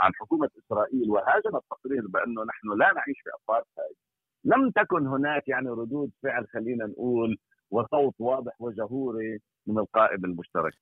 عن 0.00 0.12
حكومة 0.14 0.48
إسرائيل 0.58 1.10
وهاجم 1.10 1.56
التقرير 1.56 2.06
بأنه 2.08 2.44
نحن 2.44 2.78
لا 2.78 2.92
نعيش 2.92 3.16
في 3.24 3.30
ابارتهايد 3.44 3.96
لم 4.44 4.70
تكن 4.70 5.06
هناك 5.06 5.48
يعني 5.48 5.68
ردود 5.68 6.10
فعل 6.22 6.46
خلينا 6.46 6.86
نقول 6.86 7.38
وصوت 7.70 8.14
واضح 8.18 8.52
وجهوري 8.60 9.38
من 9.66 9.78
القائد 9.78 10.24
المشترك. 10.24 10.72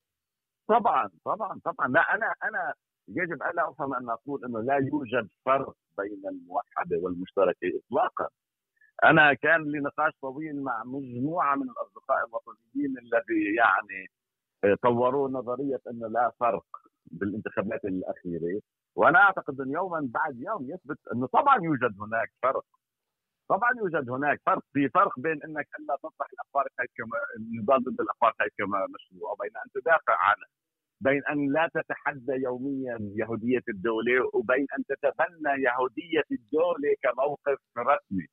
طبعا 0.69 1.11
طبعا 1.25 1.61
طبعا. 1.65 1.89
لا 1.89 2.15
أنا 2.15 2.35
أنا 2.45 2.75
يجب 3.09 3.43
الا 3.43 3.71
افهم 3.71 3.95
أن 3.95 4.11
أقول 4.11 4.45
إنه 4.45 4.61
لا 4.61 4.75
يوجد 4.75 5.29
فرق 5.45 5.75
بين 5.99 6.23
الموحده 6.29 6.99
والمشتركه 7.03 7.81
اطلاقا. 7.87 8.29
أنا 9.05 9.35
كان 9.35 9.63
لي 9.73 9.79
نقاش 9.79 10.13
طويل 10.23 10.63
مع 10.63 10.83
مجموعة 10.85 11.55
من 11.57 11.63
الأصدقاء 11.71 12.27
الوطنيين 12.27 12.99
الذي 12.99 13.55
يعني 13.57 14.11
طوروا 14.83 15.29
نظرية 15.29 15.81
إنه 15.91 16.09
لا 16.09 16.33
فرق 16.41 16.67
بالانتخابات 17.07 17.85
الأخيرة. 17.85 18.61
وأنا 18.97 19.19
أعتقد 19.19 19.61
ان 19.61 19.71
يوما 19.71 20.09
بعد 20.15 20.41
يوم 20.41 20.71
يثبت 20.71 20.99
إنه 21.15 21.27
طبعا 21.27 21.57
يوجد 21.65 22.01
هناك 22.01 22.33
فرق. 22.43 22.65
طبعا 23.49 23.71
يوجد 23.79 24.11
هناك 24.11 24.41
فرق 24.47 24.63
في 24.73 24.89
فرق 24.89 25.21
بين 25.21 25.43
إنك 25.43 25.69
الا 25.79 25.97
تطرح 25.97 26.29
الابارتهايد 26.33 26.91
كما 26.97 27.19
النضال 27.39 27.85
ضد 27.85 28.01
الابارتهايد 28.01 28.53
كما 28.59 28.87
مشروع 28.95 29.33
وبين 29.33 29.51
أن 29.65 29.71
تدافع 29.75 30.17
عنه. 30.19 30.47
بين 31.01 31.23
أن 31.31 31.53
لا 31.53 31.71
تتحدى 31.75 32.33
يوميا 32.33 32.99
يهودية 33.17 33.63
الدولة 33.69 34.31
وبين 34.33 34.67
أن 34.79 34.85
تتبنى 34.89 35.63
يهودية 35.63 36.25
الدولة 36.33 36.95
كموقف 37.03 37.59
رسمي. 37.79 38.27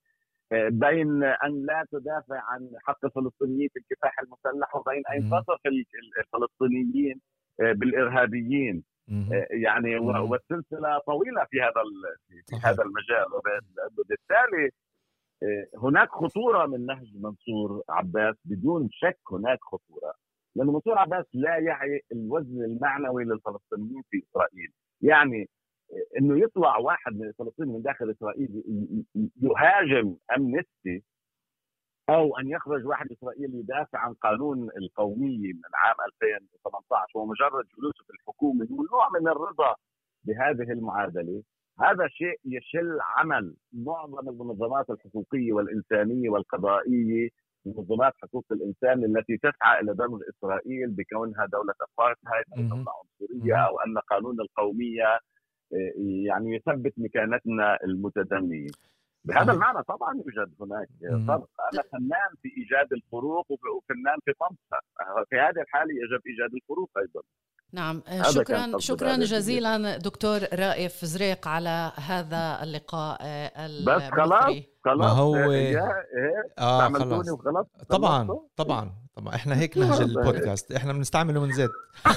آه، 0.52 0.70
بين 0.70 1.24
أن 1.24 1.66
لا 1.66 1.86
تدافع 1.92 2.42
عن 2.52 2.70
حق 2.84 3.06
الفلسطينيين 3.06 3.70
في 3.74 3.80
الكفاح 3.80 4.20
المسلح 4.20 4.76
وبين 4.76 5.04
أن 5.14 5.30
تصف 5.30 5.62
الفلسطينيين 6.20 7.22
آه، 7.62 7.72
بالإرهابيين. 7.72 8.84
آه، 9.10 9.48
يعني 9.50 9.98
والسلسلة 9.98 11.00
طويلة 11.00 11.46
في 11.50 11.62
هذا 11.62 11.82
في 12.50 12.56
هذا 12.68 12.84
المجال. 12.84 13.26
وبالتالي 13.98 14.70
هناك 15.78 16.10
خطورة 16.10 16.66
من 16.66 16.86
نهج 16.86 17.08
منصور 17.16 17.84
عباس 17.90 18.36
بدون 18.46 18.90
شك 18.92 19.20
هناك 19.32 19.60
خطورة 19.62 20.14
لأن 20.56 20.68
منصور 20.68 20.98
عباس 20.98 21.26
لا 21.34 21.58
يعي 21.58 22.02
الوزن 22.12 22.64
المعنوي 22.64 23.24
للفلسطينيين 23.24 24.04
في 24.10 24.24
إسرائيل. 24.30 24.72
يعني 25.02 25.50
إنه 26.20 26.40
يطلع 26.40 26.78
واحد 26.78 27.14
من 27.14 27.28
الفلسطينيين 27.28 27.76
من 27.76 27.82
داخل 27.82 28.12
إسرائيل 28.12 28.64
يهاجم 29.42 30.16
أمنستي 30.38 31.04
أو 32.10 32.38
أن 32.38 32.48
يخرج 32.50 32.86
واحد 32.86 33.12
إسرائيلي 33.12 33.60
يدافع 33.60 34.00
عن 34.00 34.14
قانون 34.14 34.70
القوميه 34.78 35.54
من 35.54 35.72
عام 35.74 35.96
2018 36.24 37.20
هو 37.20 37.26
مجرد 37.26 37.66
جلوسه 37.78 38.04
في 38.08 38.14
الحكومة 38.14 38.68
هو 38.72 38.84
نوع 38.92 39.10
من 39.20 39.28
الرضا 39.28 39.76
بهذه 40.24 40.72
المعادلة. 40.72 41.44
هذا 41.80 42.08
شيء 42.08 42.40
يشل 42.46 43.00
عمل 43.18 43.56
معظم 43.74 44.30
المنظمات 44.30 44.90
الحقوقية 44.90 45.54
والإنسانية 45.54 46.30
والقضائية 46.30 47.30
منظمات 47.66 48.14
حقوق 48.22 48.46
الإنسان 48.52 49.04
التي 49.04 49.38
تسعى 49.38 49.80
إلى 49.82 49.94
دمج 49.94 50.20
إسرائيل 50.30 50.90
بكونها 50.92 51.46
دولة 51.46 51.74
ابارتهايد 51.82 52.46
أو 52.58 52.62
دولة 52.62 52.92
عنصرية 52.92 53.56
أو 53.56 53.80
أن 53.80 53.98
قانون 53.98 54.42
القومية 54.42 55.20
آه، 55.74 55.94
يعني 56.26 56.56
يثبت 56.56 56.94
مكانتنا 56.98 57.78
المتدنية. 57.84 58.70
بهذا 59.26 59.52
المعنى 59.52 59.84
طبعا 59.84 60.16
يوجد 60.16 60.54
هناك 60.62 60.88
فرق، 61.28 61.50
أنا 61.74 61.82
فنان 61.92 62.32
في 62.42 62.50
إيجاد 62.58 62.94
الفروق 62.94 63.52
وفنان 63.52 64.18
في 64.26 64.34
طمسها، 64.40 64.82
في 65.30 65.36
هذه 65.36 65.62
الحالة 65.62 65.92
يجب 65.92 66.22
إيجاد 66.28 66.54
الفروق 66.54 66.90
أيضا. 66.98 67.22
نعم 67.74 68.00
كان 68.02 68.24
شكرا 68.32 68.80
شكرا 68.80 69.16
جزيلا 69.18 69.98
دكتور 69.98 70.40
رائف 70.54 71.06
زريق 71.06 71.48
على 71.48 71.92
هذا 71.96 72.60
اللقاء 72.64 73.18
آه، 73.22 73.68
بس 73.86 74.02
خلاص. 74.12 74.46
خلاص 74.86 75.00
ما 75.00 75.08
هو- 75.08 75.36
إيه، 75.52 75.70
إيه، 75.78 75.80
آه 76.60 76.78
استعملتوني 76.78 77.14
خلاص 77.24 77.30
وخلاص 77.30 77.66
طبعا؟ 77.90 78.28
طبعا 78.58 78.92
طبعا 79.16 79.36
إحنا 79.36 79.60
هيك 79.60 79.78
نهج 79.78 80.02
البودكاست 80.02 80.72
إحنا 80.72 80.94
بنستعمله 80.94 81.40
ونزيد 81.40 81.70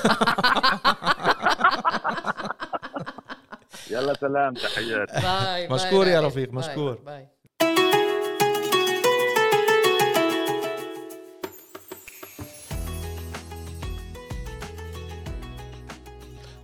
يلا 3.90 4.14
سلام 4.14 4.54
تحيات 4.54 5.12
bye 5.12 5.68
bye 5.68 5.68
مشكور 5.68 6.06
يا. 6.06 6.20
رفيق، 6.20 6.48
bye، 6.50 6.58
مشكور. 6.58 6.94
bye. 7.06 7.28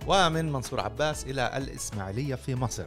ومن 0.07 0.51
منصور 0.51 0.79
عباس 0.79 1.25
إلى 1.25 1.57
الإسماعيلية 1.57 2.35
في 2.35 2.55
مصر. 2.55 2.85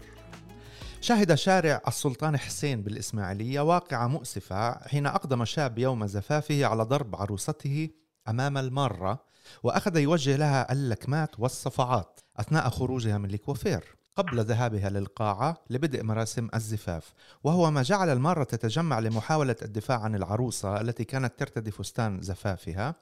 شهد 1.00 1.34
شارع 1.34 1.82
السلطان 1.88 2.36
حسين 2.36 2.82
بالإسماعيلية 2.82 3.60
واقعة 3.60 4.06
مؤسفة 4.06 4.88
حين 4.88 5.06
أقدم 5.06 5.44
شاب 5.44 5.78
يوم 5.78 6.06
زفافه 6.06 6.66
على 6.66 6.82
ضرب 6.82 7.16
عروسته 7.16 7.88
أمام 8.28 8.58
المارة 8.58 9.24
وأخذ 9.62 9.96
يوجه 9.96 10.36
لها 10.36 10.72
اللكمات 10.72 11.40
والصفعات 11.40 12.20
أثناء 12.36 12.68
خروجها 12.68 13.18
من 13.18 13.30
الكوافير 13.30 13.96
قبل 14.16 14.44
ذهابها 14.44 14.90
للقاعة 14.90 15.64
لبدء 15.70 16.02
مراسم 16.02 16.48
الزفاف 16.54 17.12
وهو 17.44 17.70
ما 17.70 17.82
جعل 17.82 18.08
المارة 18.08 18.44
تتجمع 18.44 18.98
لمحاولة 18.98 19.56
الدفاع 19.62 20.00
عن 20.00 20.14
العروسة 20.14 20.80
التي 20.80 21.04
كانت 21.04 21.38
ترتدي 21.38 21.70
فستان 21.70 22.22
زفافها. 22.22 22.94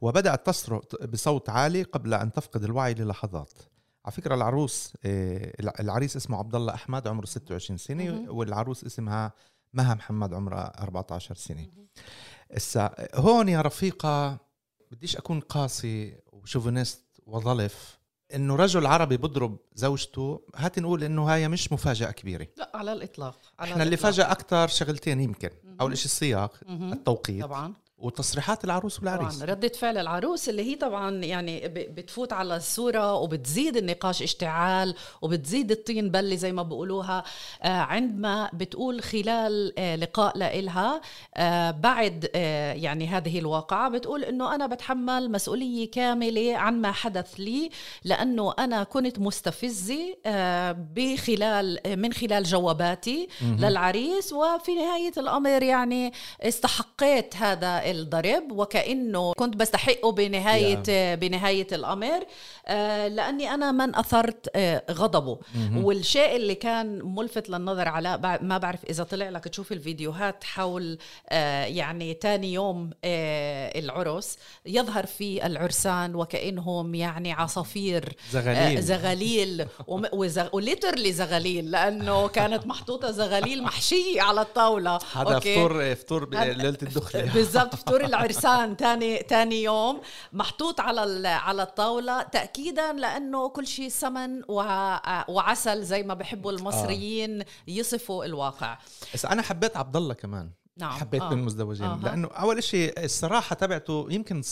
وبدأت 0.00 0.46
تصرخ 0.46 0.82
بصوت 1.12 1.48
عالي 1.50 1.82
قبل 1.82 2.14
أن 2.14 2.32
تفقد 2.32 2.64
الوعي 2.64 2.94
للحظات. 2.94 3.52
على 4.04 4.12
فكرة 4.12 4.34
العروس 4.34 4.92
الع- 5.04 5.74
العريس 5.80 6.16
اسمه 6.16 6.38
عبد 6.38 6.54
الله 6.54 6.74
أحمد 6.74 7.08
عمره 7.08 7.26
26 7.26 7.76
سنة. 7.78 8.24
والعروس 8.32 8.84
اسمها 8.84 9.32
مها 9.74 9.94
محمد 9.94 10.34
عمرها 10.34 10.72
14 10.82 11.34
سنة. 11.34 11.66
هسا 12.56 12.94
هون 13.14 13.48
يا 13.48 13.60
رفيقة 13.60 14.38
بديش 14.90 15.16
أكون 15.16 15.40
قاسي 15.40 16.16
وشوفينيست 16.32 17.04
وظلف. 17.26 17.98
إنه 18.34 18.56
رجل 18.56 18.86
عربي 18.86 19.16
بضرب 19.16 19.56
زوجته 19.74 20.40
هات 20.56 20.78
نقول 20.78 21.04
إنه 21.04 21.22
هاي 21.32 21.48
مش 21.48 21.72
مفاجأة 21.72 22.10
كبيرة. 22.10 22.46
لا 22.56 22.70
على 22.74 22.92
الإطلاق 22.92 23.38
على 23.58 23.70
إحنا 23.70 23.82
اللي 23.82 23.94
الإطلاق. 23.94 24.12
فاجأ 24.12 24.32
أكثر 24.32 24.66
شغلتين 24.68 25.20
يمكن 25.20 25.50
أول 25.80 25.98
شيء 25.98 26.04
السياق. 26.06 26.60
التوقيت. 26.68 27.42
طبعا. 27.42 27.74
وتصريحات 28.02 28.64
العروس 28.64 28.98
والعريس. 28.98 29.36
طبعا 29.36 29.50
ردة 29.50 29.68
فعل 29.68 29.98
العروس 29.98 30.48
اللي 30.48 30.70
هي 30.70 30.74
طبعا 30.74 31.24
يعني 31.24 31.68
بتفوت 31.68 32.32
على 32.32 32.56
الصورة 32.56 33.14
وبتزيد 33.14 33.76
النقاش 33.76 34.22
اشتعال 34.22 34.94
وبتزيد 35.22 35.70
الطين 35.70 36.10
بلة 36.10 36.36
زي 36.36 36.52
ما 36.52 36.62
بيقولوها. 36.62 37.24
آه، 37.62 37.68
عندما 37.68 38.50
بتقول 38.52 39.02
خلال 39.02 39.72
آه، 39.78 39.96
لقاء 39.96 40.38
لإلها 40.38 41.00
آه، 41.34 41.70
بعد 41.70 42.30
يعني 42.74 43.06
هذه 43.06 43.38
الواقعة 43.38 43.88
بتقول 43.88 44.24
إنه 44.24 44.54
أنا 44.54 44.66
بتحمل 44.66 45.30
مسؤولية 45.30 45.90
كاملة 45.90 46.56
عن 46.56 46.80
ما 46.80 46.92
حدث 46.92 47.34
لي 47.38 47.70
لأنه 48.04 48.54
أنا 48.58 48.82
كنت 48.82 49.18
مستفزة 49.18 50.14
بخلال 50.94 51.78
من 51.86 52.12
خلال 52.12 52.42
جواباتي 52.42 53.28
للعريس. 53.42 54.32
وفي 54.32 54.74
نهاية 54.74 55.12
الأمر 55.18 55.62
يعني 55.62 56.12
استحقيت 56.40 57.36
هذا 57.36 57.91
الضرب 57.92 58.52
وكأنه 58.52 59.32
كنت 59.32 59.56
بستحقه 59.56 60.12
بنهاية 60.12 61.14
بنهاية 61.14 61.66
الأمر. 61.72 62.24
آه، 62.66 63.08
لأني 63.08 63.54
أنا 63.54 63.72
من 63.72 63.96
أثرت 63.96 64.48
آه، 64.56 64.82
غضبه. 64.90 65.38
والشيء 65.76 66.36
اللي 66.36 66.54
كان 66.54 67.00
ملفت 67.04 67.48
للنظر 67.50 67.88
على 67.88 68.18
بع- 68.18 68.42
ما 68.42 68.58
بعرف 68.58 68.84
إذا 68.90 69.04
طلع 69.04 69.28
لك 69.28 69.44
تشوف 69.44 69.72
الفيديوهات 69.72 70.44
حول 70.44 70.98
آه، 71.30 71.64
يعني 71.64 72.14
تاني 72.14 72.52
يوم 72.52 72.90
العرس 73.04 74.38
يظهر 74.66 75.06
في 75.06 75.46
العرسان 75.46 76.14
وكأنهم 76.14 76.94
يعني 76.94 77.32
عصافير 77.32 78.16
زغاليل. 78.32 78.82
زغاليل. 78.82 79.66
وليترلي 80.52 81.12
زغاليل 81.12 81.70
لأنه 81.70 82.28
كانت 82.28 82.66
محطوطة 82.66 83.10
زغاليل 83.10 83.62
محشية 83.62 84.22
على 84.22 84.40
الطاولة. 84.40 84.98
هذا؟ 85.14 85.38
فطور 85.38 85.94
فطور 85.94 86.30
ليله 86.30 86.68
الدخلة. 86.82 87.32
بالضبط. 87.34 87.81
فطور 87.82 88.04
العرسان 88.04 88.76
تاني 88.76 89.18
تاني 89.18 89.62
يوم 89.62 90.00
محطوط 90.32 90.80
على 90.80 91.28
على 91.28 91.62
الطاولة 91.62 92.22
تاكيدا 92.22 92.92
لأنه 92.92 93.48
كل 93.48 93.66
شيء 93.66 93.88
سمن 93.88 94.42
وع- 94.48 95.30
وعسل 95.30 95.82
زي 95.82 96.02
ما 96.02 96.14
بحبوا 96.14 96.52
المصريين 96.52 97.44
يصفوا 97.68 98.24
الواقع. 98.24 98.78
بس 99.14 99.24
أنا 99.26 99.42
حبيت 99.42 99.76
عبد 99.76 99.96
الله 99.96 100.14
كمان. 100.14 100.50
نعم. 100.76 100.90
حبيت 100.90 101.22
آه. 101.22 101.32
المزدوجين 101.32 101.86
آه. 101.86 102.00
لأنه 102.02 102.28
أول 102.28 102.62
شيء 102.64 103.04
الصراحة 103.04 103.54
تبعته 103.56 104.06
يمكن 104.10 104.42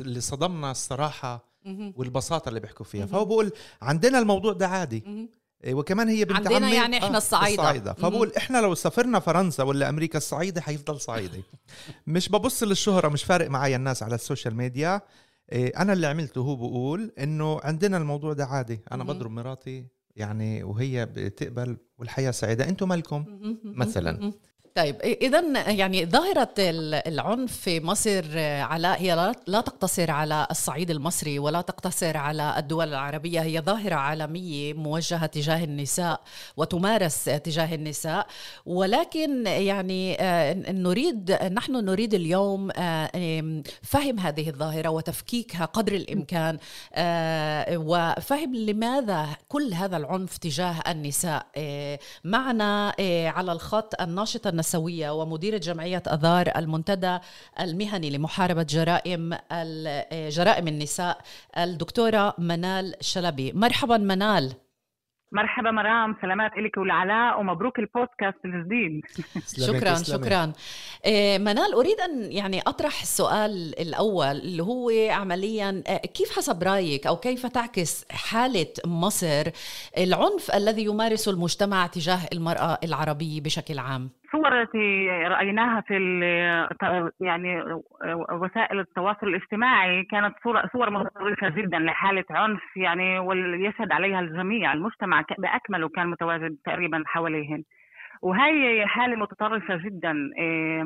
اللي 0.00 0.20
صدمنا 0.20 0.70
الصراحة. 0.70 1.56
والبساطة 1.96 2.48
اللي 2.48 2.60
بيحكوا 2.60 2.84
فيها. 2.84 3.06
فهو 3.06 3.24
بقول 3.24 3.52
عندنا 3.82 4.18
الموضوع 4.18 4.52
ده 4.52 4.66
عادي. 4.68 5.28
وكمان 5.68 6.08
هي 6.08 6.24
بنت 6.24 6.36
عندنا 6.36 6.66
عمي 6.66 6.76
يعني 6.76 6.98
إحنا 6.98 7.18
الصعايدة. 7.18 7.62
الصعايدة 7.62 7.92
فبقول 7.92 8.32
إحنا 8.36 8.58
لو 8.58 8.74
سافرنا 8.74 9.18
فرنسا 9.18 9.62
ولا 9.62 9.88
أمريكا 9.88 10.18
الصعيدي 10.18 10.60
حيفضل 10.60 11.00
صعيدي 11.00 11.42
مش 12.06 12.28
ببص 12.28 12.62
للشهرة 12.62 13.08
مش 13.08 13.24
فارق 13.24 13.50
معي 13.50 13.76
الناس 13.76 14.02
على 14.02 14.14
ال 14.14 14.20
social 14.20 14.56
media. 14.56 15.00
إيه، 15.52 15.72
أنا 15.76 15.92
اللي 15.92 16.06
عملته 16.06 16.40
هو 16.40 16.56
بقول 16.56 17.12
إنه 17.18 17.60
عندنا 17.64 17.96
الموضوع 17.96 18.32
ده 18.32 18.44
عادي. 18.44 18.80
أنا. 18.92 19.04
بضرب 19.04 19.30
مراتي 19.30 19.86
يعني 20.16 20.64
وهي 20.64 21.06
بتقبل 21.06 21.76
والحياة 21.98 22.30
سعيدة. 22.30 22.68
أنتم 22.68 22.88
مالكم؟ 22.88 23.24
مثلا. 23.64 24.32
طيب 24.76 24.96
اذا 25.02 25.70
يعني 25.70 26.06
ظاهرة 26.06 26.48
ال- 26.58 27.08
العنف 27.08 27.56
في 27.56 27.80
مصر 27.80 28.24
آه، 28.36 28.62
علاء 28.62 29.00
هي 29.02 29.32
لا- 29.46 29.60
تقتصر 29.60 30.10
على 30.10 30.46
الصعيد 30.50 30.90
المصري 30.90 31.38
ولا 31.38 31.60
تقتصر 31.60 32.16
على 32.16 32.54
الدول 32.58 32.88
العربية 32.88 33.40
هي 33.42 33.60
ظاهرة 33.60 33.94
عالمية 33.94 34.74
موجهة 34.74 35.26
تجاه 35.26 35.64
النساء 35.64 36.20
وتمارس 36.56 37.24
تجاه 37.24 37.74
النساء. 37.74 38.26
ولكن 38.66 39.46
يعني 39.46 40.16
آه، 40.20 40.54
نريد 40.72 41.32
نحن 41.32 41.72
نريد 41.72 42.14
اليوم 42.14 42.70
آه، 42.76 43.10
فهم 43.82 44.18
هذه 44.18 44.48
الظاهرة 44.48 44.88
وتفكيكها 44.88 45.64
قدر 45.64 45.92
الإمكان 45.92 46.58
وفهم 47.76 48.54
لماذا 48.54 49.26
كل 49.48 49.74
هذا 49.74 49.96
العنف 49.96 50.36
تجاه 50.38 50.74
النساء. 50.88 51.46
معنا 52.24 52.94
على 53.36 53.52
الخط 53.52 54.00
الناشطة 54.00 54.48
النسوية 54.66 55.10
ومديرة 55.10 55.58
جمعية 55.58 56.02
أذار 56.12 56.46
المنتدى 56.56 57.18
المهني 57.60 58.10
لمحاربة 58.10 58.62
جرائم 58.62 59.36
جرائم 60.12 60.68
النساء 60.68 61.18
الدكتورة 61.58 62.34
منال 62.38 62.94
شلبي. 63.00 63.52
مرحبا 63.52 63.96
منال. 63.96 64.52
مرحبا 65.32 65.70
مرام 65.70 66.16
سلامات 66.22 66.52
إلك 66.52 66.76
ولعلاء 66.76 67.40
ومبروك 67.40 67.78
البودكاست 67.78 68.44
الجديد 68.44 69.00
شكرا. 69.68 69.94
شكرا. 69.94 70.52
آه، 71.06 71.38
منال 71.38 71.74
أريد 71.74 72.00
أن 72.00 72.32
يعني 72.32 72.60
أطرح 72.60 73.00
السؤال 73.02 73.80
الأول 73.80 74.26
اللي 74.26 74.62
هو 74.62 74.90
عمليا 75.10 75.82
آه، 75.86 75.96
كيف 75.96 76.36
حسب 76.36 76.62
رأيك 76.62 77.06
أو 77.06 77.16
كيف 77.16 77.46
تعكس 77.46 78.04
حالة 78.10 78.66
مصر 78.86 79.50
العنف 79.98 80.50
الذي 80.54 80.84
يمارسه 80.84 81.30
المجتمع 81.30 81.86
تجاه 81.86 82.20
المرأة 82.32 82.78
العربية 82.84 83.40
بشكل 83.40 83.78
عام؟ 83.78 84.10
صور 84.32 84.62
التي 84.62 85.08
رأيناها 85.08 85.80
في 85.80 85.94
يعني 87.20 87.62
وسائل 88.32 88.80
التواصل 88.80 89.28
الاجتماعي 89.28 90.04
كانت 90.04 90.34
صورة 90.44 90.70
صور 90.72 90.90
متطرفة 90.90 91.48
جدا 91.48 91.78
لحالة 91.78 92.24
عنف 92.30 92.76
يعني 92.76 93.18
ويشهد 93.18 93.92
عليها 93.92 94.20
الجميع 94.20 94.72
المجتمع 94.72 95.24
بأكمله 95.38 95.88
كان 95.88 96.06
متواجد 96.06 96.56
تقريبا 96.64 97.02
حواليهن. 97.06 97.62
وهي 98.22 98.86
حالة 98.86 99.16
متطرفة 99.16 99.76
جدا 99.76 100.30
إيه، 100.38 100.84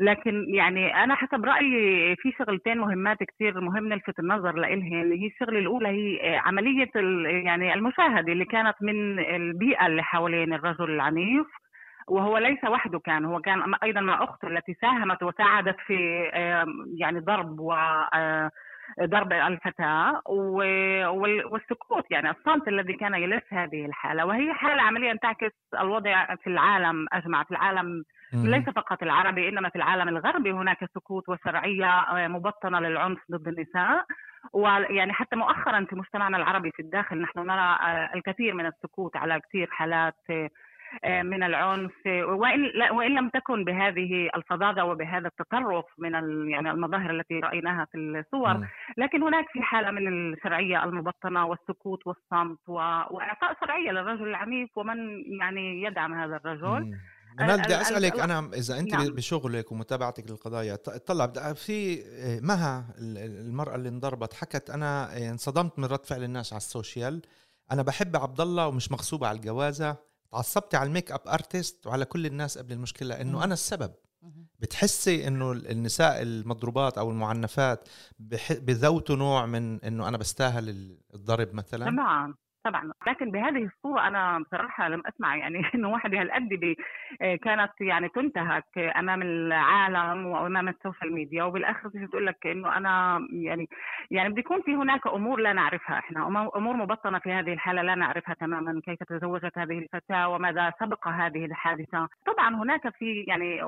لكن 0.00 0.44
يعني 0.48 1.04
أنا 1.04 1.14
حسب 1.14 1.44
رأيي 1.44 2.16
في 2.16 2.32
شغلتين 2.38 2.78
مهمات 2.78 3.18
كثير 3.22 3.60
مهم 3.60 3.88
نلفت 3.88 4.18
النظر 4.18 4.52
لإلهن. 4.56 5.02
اللي 5.02 5.22
هي 5.22 5.26
الشغلة 5.26 5.58
الأولى 5.58 5.88
هي 5.88 6.36
عملية 6.36 6.90
ال- 6.96 7.26
يعني 7.46 7.74
المشاهدة 7.74 8.32
اللي 8.32 8.44
كانت 8.44 8.74
من 8.82 9.18
البيئة 9.18 9.86
اللي 9.86 10.02
حوالين 10.02 10.52
الرجل 10.52 10.90
العنيف 10.90 11.46
وهو 12.08 12.38
ليس 12.38 12.64
وحده 12.64 12.98
كان 12.98 13.24
هو 13.24 13.40
كان 13.40 13.74
أيضا 13.82 14.00
مع 14.00 14.24
اخته 14.24 14.48
التي 14.48 14.74
ساهمت 14.74 15.22
وساعدت 15.22 15.76
في 15.86 16.22
يعني 16.98 17.20
ضرب 17.20 17.60
و 17.60 17.74
ضرب 19.02 19.32
الفتاة 19.32 20.22
والسكوت 21.50 22.04
يعني 22.10 22.30
الصمت 22.30 22.68
الذي 22.68 22.92
كان 22.92 23.14
يلف 23.14 23.54
هذه 23.54 23.86
الحالة 23.86 24.26
وهي 24.26 24.54
حالة 24.54 24.82
عمليا 24.82 25.18
تعكس 25.22 25.52
الوضع 25.80 26.34
في 26.34 26.46
العالم 26.46 27.06
أجمع 27.12 27.44
في 27.44 27.50
العالم. 27.50 28.04
ليس 28.32 28.64
فقط 28.64 29.02
العربي 29.02 29.48
إنما 29.48 29.68
في 29.68 29.76
العالم 29.76 30.08
الغربي 30.08 30.52
هناك 30.52 30.84
سكوت 30.94 31.28
وشرعية 31.28 32.04
مبطنة 32.28 32.80
للعنف 32.80 33.18
ضد 33.30 33.48
النساء 33.48 34.04
ويعني 34.52 35.12
حتى 35.12 35.36
مؤخرا 35.36 35.84
في 35.84 35.96
مجتمعنا 35.96 36.36
العربي 36.36 36.70
في 36.70 36.82
الداخل 36.82 37.20
نحن 37.22 37.38
نرى 37.38 37.78
آه، 37.80 38.10
الكثير 38.14 38.54
من 38.54 38.66
السكوت 38.66 39.16
على 39.16 39.40
كثير 39.40 39.68
حالات 39.70 40.14
آه، 40.30 40.48
من 41.04 41.42
العنف. 41.42 41.92
وإن, 42.06 42.60
وإن 42.90 43.14
لم 43.14 43.28
تكن 43.28 43.64
بهذه 43.64 44.30
الفظاظة 44.36 44.84
وبهذا 44.84 45.28
التطرف 45.28 45.84
من 45.98 46.12
يعني 46.50 46.70
المظاهر 46.70 47.10
التي 47.10 47.34
رأيناها 47.34 47.86
في 47.92 47.98
الصور 47.98 48.66
لكن 48.98 49.22
هناك 49.22 49.46
في 49.52 49.62
حالة 49.62 49.90
من 49.90 50.32
الشرعية 50.32 50.84
المبطنة 50.84 51.46
والسكوت 51.46 52.06
والصمت 52.06 52.68
وإعطاء 52.68 53.56
شرعية 53.60 53.90
للرجل 53.90 54.28
العنيف 54.28 54.78
ومن 54.78 54.96
يعني 55.40 55.82
يدعم 55.82 56.14
هذا 56.14 56.36
الرجل. 56.36 56.96
أنا 57.40 57.56
بدي 57.56 57.80
أسألك 57.80 58.20
أنا 58.20 58.50
إذا 58.54 58.78
أنت 58.78 58.94
نعم. 58.94 59.14
بشغلك 59.14 59.72
ومتابعتك 59.72 60.30
للقضايا 60.30 60.76
طلع 61.06 61.26
في 61.52 62.02
مها 62.42 62.94
المرأة 62.98 63.74
اللي 63.74 63.88
انضربت 63.88 64.32
حكت 64.34 64.70
أنا 64.70 65.16
انصدمت 65.30 65.78
من 65.78 65.84
رد 65.84 66.06
فعل 66.06 66.22
الناس 66.22 66.52
على 66.52 66.58
السوشيال 66.58 67.22
أنا 67.72 67.82
بحب 67.82 68.16
عبد 68.16 68.40
الله 68.40 68.68
ومش 68.68 68.92
مغصوبه 68.92 69.26
على 69.28 69.36
الجوازة 69.36 69.96
تعصبتي 70.36 70.76
على 70.76 70.86
ال 70.86 71.12
makeup 71.12 71.20
artist 71.28 71.86
وعلى 71.86 72.04
كل 72.04 72.26
الناس 72.26 72.58
قبل 72.58 72.72
المشكلة 72.72 73.20
إنه 73.20 73.44
أنا 73.44 73.54
السبب. 73.54 73.92
بتحسي 74.58 75.28
إنه 75.28 75.52
النساء 75.52 76.22
المضروبات 76.22 76.98
أو 76.98 77.10
المعنفات 77.10 77.88
بذوتوا 78.50 79.16
نوع 79.16 79.46
من 79.46 79.84
إنه 79.84 80.08
أنا 80.08 80.16
بستاهل 80.18 80.96
الضرب 81.14 81.54
مثلا؟ 81.54 81.90
طبعا 81.90 82.34
طبعا. 82.66 82.92
لكن 83.06 83.30
بهذه 83.30 83.64
الصورة 83.64 84.08
أنا 84.08 84.38
بصراحة 84.38 84.88
لم 84.88 85.02
أسمع 85.06 85.36
يعني 85.36 85.62
إنه 85.74 85.88
واحد 85.88 86.10
بهالقد 86.10 86.74
آه، 87.22 87.34
كانت 87.34 87.72
يعني 87.80 88.08
تنتهك 88.08 88.78
أمام 88.78 89.22
العالم 89.22 90.26
وأمام 90.26 90.68
ال 90.68 90.74
social 90.74 91.12
media 91.12 91.44
وبالآخر 91.44 91.88
تيجي 91.88 92.06
تقول 92.06 92.26
لك 92.26 92.46
إنه 92.46 92.76
أنا 92.76 93.26
يعني 93.32 93.68
يعني 94.10 94.28
بده 94.28 94.38
يكون 94.38 94.62
في 94.62 94.74
هناك 94.74 95.06
أمور 95.06 95.40
لا 95.40 95.52
نعرفها 95.52 95.98
إحنا 95.98 96.26
أمور 96.56 96.76
مبطنة 96.76 97.18
في 97.18 97.32
هذه 97.32 97.52
الحالة 97.52 97.82
لا 97.82 97.94
نعرفها 97.94 98.34
تماما 98.34 98.80
كيف 98.84 99.02
تزوجت 99.02 99.58
هذه 99.58 99.78
الفتاة 99.78 100.28
وماذا 100.28 100.72
سبق 100.80 101.08
هذه 101.08 101.44
الحادثة. 101.44 102.08
طبعا 102.26 102.54
هناك 102.54 102.88
في 102.98 103.24
يعني 103.28 103.62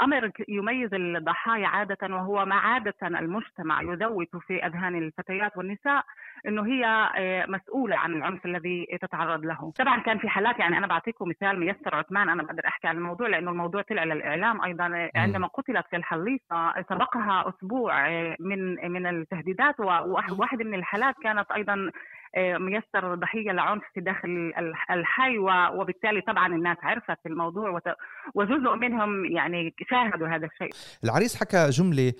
أمر 0.00 0.30
يميز 0.48 0.94
الضحايا 0.94 1.66
عادة 1.66 2.14
وهو 2.14 2.44
ما 2.44 2.54
عادة 2.54 2.94
المجتمع 3.02 3.82
يذوت 3.82 4.36
في 4.36 4.66
أذهان 4.66 4.96
الفتيات 4.96 5.56
والنساء 5.56 6.04
إنه 6.46 6.66
هي 6.66 6.84
آه، 7.16 7.46
مسؤولة 7.46 7.96
عن 7.96 8.14
العنف 8.14 8.46
الذي 8.46 8.86
تتعرض 9.02 9.44
له. 9.44 9.72
طبعا 9.78 10.00
كان 10.00 10.18
في 10.18 10.28
حالات 10.28 10.58
يعني 10.58 10.78
أنا 10.78 10.86
بعطيكم 10.86 11.28
مثال 11.28 11.60
ميسر 11.60 11.94
عثمان 11.94 12.28
أنا 12.28 12.42
بقدر 12.42 12.66
أحكي 12.66 12.86
عن 12.86 12.96
الموضوع 12.96 13.28
لأنه 13.28 13.50
الموضوع 13.50 13.82
طلع 13.82 14.04
للإعلام 14.04 14.64
أيضا 14.64 15.10
عندما 15.14 15.46
قتلت 15.46 15.86
في 15.90 15.96
الحليصة 15.96 16.82
سبقها 16.88 17.48
أسبوع 17.48 18.08
آه، 18.08 18.36
من 18.40 18.92
من 18.92 19.06
التهديدات 19.06 19.80
وواحده 19.80 20.64
من 20.64 20.74
الحالات 20.74 21.14
كانت 21.22 21.50
أيضا 21.50 21.90
آه، 22.34 22.58
ميسر 22.58 23.14
ضحية 23.14 23.52
لعنف 23.52 23.82
في 23.94 24.00
داخل 24.00 24.52
الحي 24.90 25.38
وبالتالي 25.74 26.20
طبعا 26.20 26.46
الناس 26.46 26.76
عرفت 26.82 27.26
الموضوع 27.26 27.80
وجزء 28.34 28.74
منهم 28.74 29.24
يعني 29.24 29.74
شاهدوا 29.90 30.28
هذا 30.28 30.46
الشيء. 30.46 30.70
العريس 31.04 31.40
حكى 31.40 31.70
جملة 31.70 32.12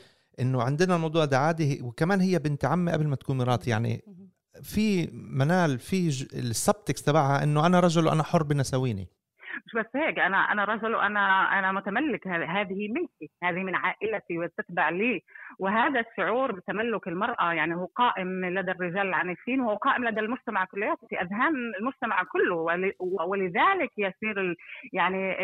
إنه 0.42 0.62
عندنا 0.62 0.96
الموضوع 0.96 1.24
ده 1.24 1.38
عادي 1.38 1.82
وكمان 1.82 2.20
هي 2.20 2.38
بنت 2.38 2.64
عمي 2.64 2.92
قبل 2.92 3.06
ما 3.06 3.16
تكون 3.16 3.38
مراتي 3.38 3.70
يعني 3.70 4.04
في 4.62 5.06
منال 5.12 5.78
في 5.78 6.08
السبتكس 6.34 7.02
تبعها 7.02 7.42
إنه 7.42 7.66
أنا 7.66 7.80
رجل 7.80 8.06
وأنا 8.06 8.22
حر 8.22 8.42
بنساويني 8.42 9.08
مش 9.66 9.72
بس 9.74 9.96
هيك 9.96 10.18
أنا 10.18 10.36
أنا 10.36 10.64
رجل 10.64 10.94
وأنا 10.94 11.58
أنا 11.58 11.72
متملك 11.72 12.28
هذه 12.28 12.88
ملكي 12.88 13.30
هذه 13.42 13.62
من 13.62 13.74
عائلتي 13.74 14.38
وتتبع 14.38 14.88
لي. 14.88 15.22
وهذا 15.58 16.00
الشعور 16.00 16.52
بتملك 16.52 17.08
المرأة 17.08 17.52
يعني 17.52 17.74
هو 17.74 17.84
قائم 17.96 18.44
لدى 18.44 18.70
الرجال 18.70 19.06
العنيفين 19.06 19.60
وهو 19.60 19.76
قائم 19.76 20.04
لدى 20.04 20.20
المجتمع 20.20 20.64
كلياته 20.64 21.06
في 21.06 21.20
أذهان 21.20 21.54
المجتمع 21.80 22.22
كله. 22.22 22.56
ولذلك 23.26 23.90
يصير 23.98 24.56
يعني 24.92 25.36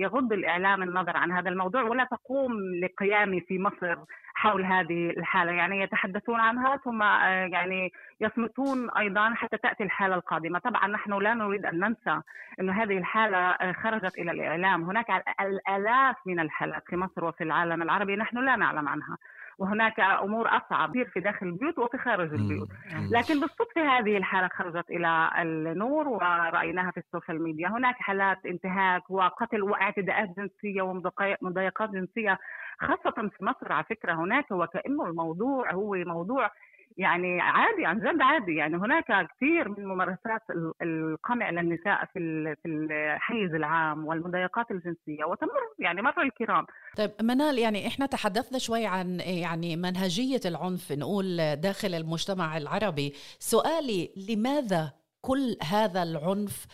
يغض 0.00 0.32
الإعلام 0.32 0.82
النظر 0.82 1.16
عن 1.16 1.32
هذا 1.32 1.48
الموضوع. 1.48 1.82
ولا 1.82 2.04
تقوم 2.04 2.52
لقيامي 2.82 3.40
في 3.40 3.58
مصر 3.58 3.96
حول 4.42 4.64
هذه 4.64 5.10
الحالة 5.10 5.52
يعني 5.52 5.80
يتحدثون 5.80 6.40
عنها 6.40 6.76
ثم 6.76 7.02
آه، 7.02 7.46
يعني 7.46 7.92
يصمتون 8.20 8.90
أيضا 8.90 9.34
حتى 9.34 9.56
تأتي 9.56 9.82
الحالة 9.82 10.14
القادمة. 10.14 10.58
طبعا 10.58 10.86
نحن 10.86 11.18
لا 11.18 11.34
نريد 11.34 11.66
أن 11.66 11.78
ننسى 11.80 12.20
أن 12.60 12.70
هذه 12.70 12.98
الحالة 12.98 13.38
آه، 13.38 13.72
خرجت 13.72 14.18
إلى 14.18 14.30
الإعلام. 14.30 14.82
هناك 14.82 15.06
الآلاف 15.40 16.16
من 16.26 16.40
الحالات 16.40 16.82
في 16.86 16.96
مصر 16.96 17.24
وفي 17.24 17.44
العالم 17.44 17.82
العربي 17.82 18.16
نحن 18.16 18.38
لا 18.38 18.56
نعلم 18.56 18.88
عنها. 18.88 19.18
وهناك 19.62 20.00
أمور 20.00 20.48
أصعب 20.48 20.92
في 21.12 21.20
داخل 21.20 21.46
البيوت 21.46 21.78
وفي 21.78 21.98
خارج 21.98 22.32
البيوت. 22.34 22.68
لكن 23.10 23.40
بالصدفة 23.40 23.98
هذه 23.98 24.16
الحالة 24.16 24.48
خرجت 24.48 24.90
إلى 24.90 25.30
النور 25.38 26.08
ورأيناها 26.08 26.90
في 26.90 26.96
ال 27.00 27.06
social 27.06 27.42
media. 27.42 27.68
هناك 27.68 27.94
حالات 27.94 28.46
انتهاك 28.46 29.10
وقتل 29.10 29.62
واعتداءات 29.62 30.28
جنسية 30.36 30.82
ومضايقات 30.82 31.90
جنسية 31.90 32.38
خاصة 32.80 33.28
في 33.28 33.44
مصر 33.44 33.72
على 33.72 33.84
فكرة 33.84 34.12
هناك. 34.12 34.50
وكأنه 34.50 35.06
الموضوع 35.06 35.72
هو 35.72 35.94
موضوع 35.94 36.50
يعني 36.96 37.40
عادي 37.40 37.86
عن 37.86 37.98
جد 37.98 38.20
عادي. 38.20 38.54
يعني 38.54 38.76
هناك 38.76 39.04
كثير 39.04 39.68
من 39.68 39.86
ممارسات 39.86 40.42
القمع 40.82 41.50
للنساء 41.50 42.04
في 42.04 42.54
في 42.62 42.68
الحيز 42.68 43.54
العام 43.54 44.06
والمضايقات 44.06 44.70
الجنسية 44.70 45.24
وتمر 45.24 45.50
يعني 45.78 46.02
مر 46.02 46.22
الكرام. 46.22 46.66
طيب 46.96 47.10
منال 47.22 47.58
يعني 47.58 47.86
إحنا 47.86 48.06
تحدثنا 48.06 48.58
شوي 48.58 48.86
عن 48.86 49.20
يعني 49.20 49.76
منهجية 49.76 50.40
العنف 50.46 50.92
نقول 50.92 51.56
داخل 51.56 51.94
المجتمع 51.94 52.56
العربي. 52.56 53.12
سؤالي 53.38 54.10
لماذا 54.28 54.92
كل 55.20 55.56
هذا 55.62 56.02
العنف 56.02 56.66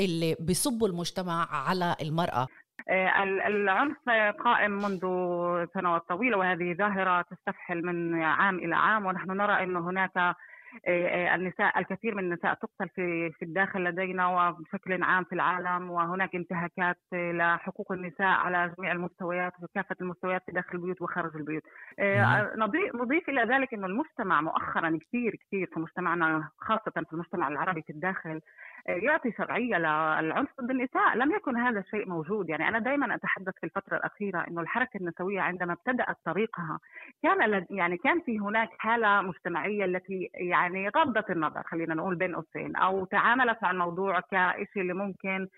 اللي 0.00 0.36
بيصب 0.40 0.84
المجتمع 0.84 1.48
على 1.68 1.96
المرأة؟ 2.02 2.42
آه، 2.42 2.46
العنف 3.46 3.96
قائم 4.38 4.70
منذ 4.70 5.00
سنوات 5.74 6.02
طويلة 6.08 6.38
وهذه 6.38 6.74
ظاهرة 6.74 7.22
تستفحل 7.22 7.82
من 7.86 8.22
عام 8.22 8.58
إلى 8.58 8.76
عام 8.76 9.06
ونحن 9.06 9.30
نرى 9.30 9.62
إن 9.62 9.76
هناك 9.76 10.36
آه، 10.86 11.06
آه، 11.06 11.34
النساء 11.34 11.78
الكثير 11.78 12.14
من 12.14 12.24
النساء 12.24 12.54
تقتل 12.54 12.88
في 12.88 13.30
في 13.30 13.44
الداخل 13.44 13.84
لدينا 13.84 14.26
وبشكل 14.26 15.02
عام 15.02 15.24
في 15.24 15.32
العالم 15.32 15.90
وهناك 15.90 16.34
انتهاكات 16.34 16.98
لحقوق 17.12 17.92
النساء 17.92 18.26
على 18.26 18.74
جميع 18.78 18.92
المستويات 18.92 19.52
وكافة 19.62 19.96
المستويات 20.00 20.42
في 20.46 20.52
داخل 20.52 20.78
البيوت 20.78 21.02
وخارج 21.02 21.36
البيوت. 21.36 21.62
آه، 21.98 22.52
نضيف 22.94 23.28
إلى 23.28 23.42
ذلك 23.42 23.74
انه 23.74 23.86
المجتمع 23.86 24.40
مؤخرا 24.40 24.98
كثير 25.08 25.36
كثير 25.46 25.70
في 25.74 25.80
مجتمعنا 25.80 26.48
خاصة 26.58 26.90
في 26.90 27.12
المجتمع 27.12 27.48
العربي 27.48 27.82
في 27.82 27.90
الداخل 27.90 28.40
يعطي 28.96 29.32
شرعية 29.32 29.78
للعنف 29.78 30.48
ضد 30.60 30.70
النساء، 30.70 31.16
لم 31.16 31.32
يكن 31.32 31.56
هذا 31.56 31.80
الشيء 31.80 32.08
موجود، 32.08 32.48
يعني 32.48 32.68
أنا 32.68 32.78
دائما 32.78 33.14
أتحدث 33.14 33.54
في 33.60 33.64
الفترة 33.64 33.96
الأخيرة 33.96 34.44
إنه 34.48 34.60
الحركة 34.60 34.96
النسوية 34.96 35.40
عندما 35.40 35.72
ابتدأت 35.72 36.16
طريقها 36.24 36.78
كان 37.22 37.66
يعني 37.70 37.96
كان 37.96 38.20
في 38.20 38.38
هناك 38.38 38.70
حالة 38.78 39.20
مجتمعية 39.20 39.84
التي 39.84 40.30
يعني 40.34 40.88
غضت 40.88 41.30
النظر 41.30 41.62
خلينا 41.62 41.94
نقول 41.94 42.14
بين 42.14 42.34
قوسين 42.34 42.76
أو 42.76 43.04
تعاملت 43.04 43.58
مع 43.62 43.70
الموضوع 43.70 44.20
كشيء 44.20 44.82
اللي 44.82 44.94
ممكن 44.94 45.48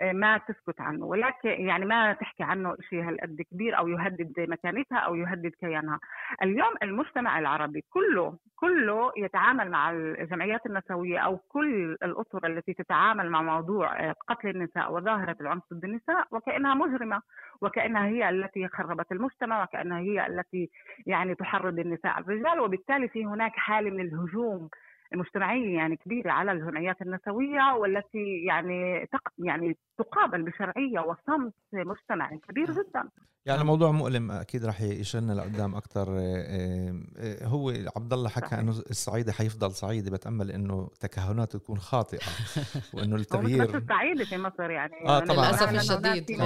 ما 0.00 0.38
تسكت 0.38 0.80
عنه 0.80 1.06
ولكن 1.06 1.48
يعني 1.48 1.84
ما 1.84 2.12
تحكي 2.12 2.42
عنه 2.42 2.76
شيء 2.90 3.08
هالقد 3.08 3.42
كبير 3.50 3.78
أو 3.78 3.88
يهدد 3.88 4.32
مكانتها 4.38 4.98
أو 4.98 5.14
يهدد 5.14 5.52
كيانها. 5.60 6.00
اليوم 6.42 6.74
المجتمع 6.82 7.38
العربي 7.38 7.84
كله 7.90 8.38
كله 8.56 9.12
يتعامل 9.16 9.70
مع 9.70 9.90
الجمعيات 9.90 10.66
النسوية 10.66 11.18
أو 11.18 11.36
كل 11.36 11.96
الاطر 12.02 12.46
التي 12.46 12.74
تتعامل 12.74 13.30
مع 13.30 13.42
موضوع 13.42 14.00
آه، 14.00 14.14
قتل 14.28 14.48
النساء 14.48 14.92
وظاهرة 14.92 15.36
العنف 15.40 15.62
ضد 15.72 15.84
النساء 15.84 16.26
وكأنها 16.30 16.74
مجرمة 16.74 17.22
وكأنها 17.60 18.06
هي 18.06 18.28
التي 18.28 18.68
خربت 18.68 19.12
المجتمع 19.12 19.62
وكأنها 19.62 19.98
هي 19.98 20.26
التي 20.26 20.70
يعني 21.06 21.34
تحرض 21.34 21.78
النساء 21.78 22.12
على 22.12 22.24
الرجال 22.24 22.60
وبالتالي 22.60 23.08
في 23.08 23.26
هناك 23.26 23.52
حالة 23.52 23.90
من 23.90 24.00
الهجوم 24.00 24.68
مجتمعية 25.14 25.76
يعني 25.76 25.96
كبيرة 25.96 26.30
على 26.30 26.52
الجمعيات 26.52 27.02
النسوية 27.02 27.74
والتي 27.80 28.44
يعني 28.48 29.06
تق 29.06 29.28
يعني 29.38 29.76
تقابل 29.98 30.42
بشرعية 30.42 31.00
وصمت 31.00 31.54
مجتمعي 31.72 32.38
كبير 32.48 32.70
نعم. 32.70 32.82
جدا. 32.82 33.08
يعني 33.46 33.64
موضوع 33.64 33.90
مؤلم 33.90 34.30
أكيد 34.30 34.64
راح 34.64 34.80
يشلنا 34.80 35.32
لقدام 35.32 35.74
أكثر 35.74 36.06
آه، 36.10 37.00
آه، 37.18 37.46
هو 37.46 37.72
عبد 37.96 38.12
الله 38.12 38.28
حكى 38.28 38.54
إنه 38.54 38.70
الصعيدي 38.70 39.32
حيفضل 39.32 39.70
صعيدي 39.70 40.10
بتأمل 40.10 40.50
إنه 40.50 40.90
تكهناته 41.00 41.58
تكون 41.58 41.78
خاطئة 41.78 42.18
وإنه 42.94 43.16
التغيير 43.16 43.76
الصعيدي 43.76 44.24
في 44.24 44.38
مصر 44.38 44.70
يعني 44.70 45.08
آه 45.08 45.18
طبعا. 45.18 45.36
للأسف 45.36 45.70
الشديد 45.70 46.38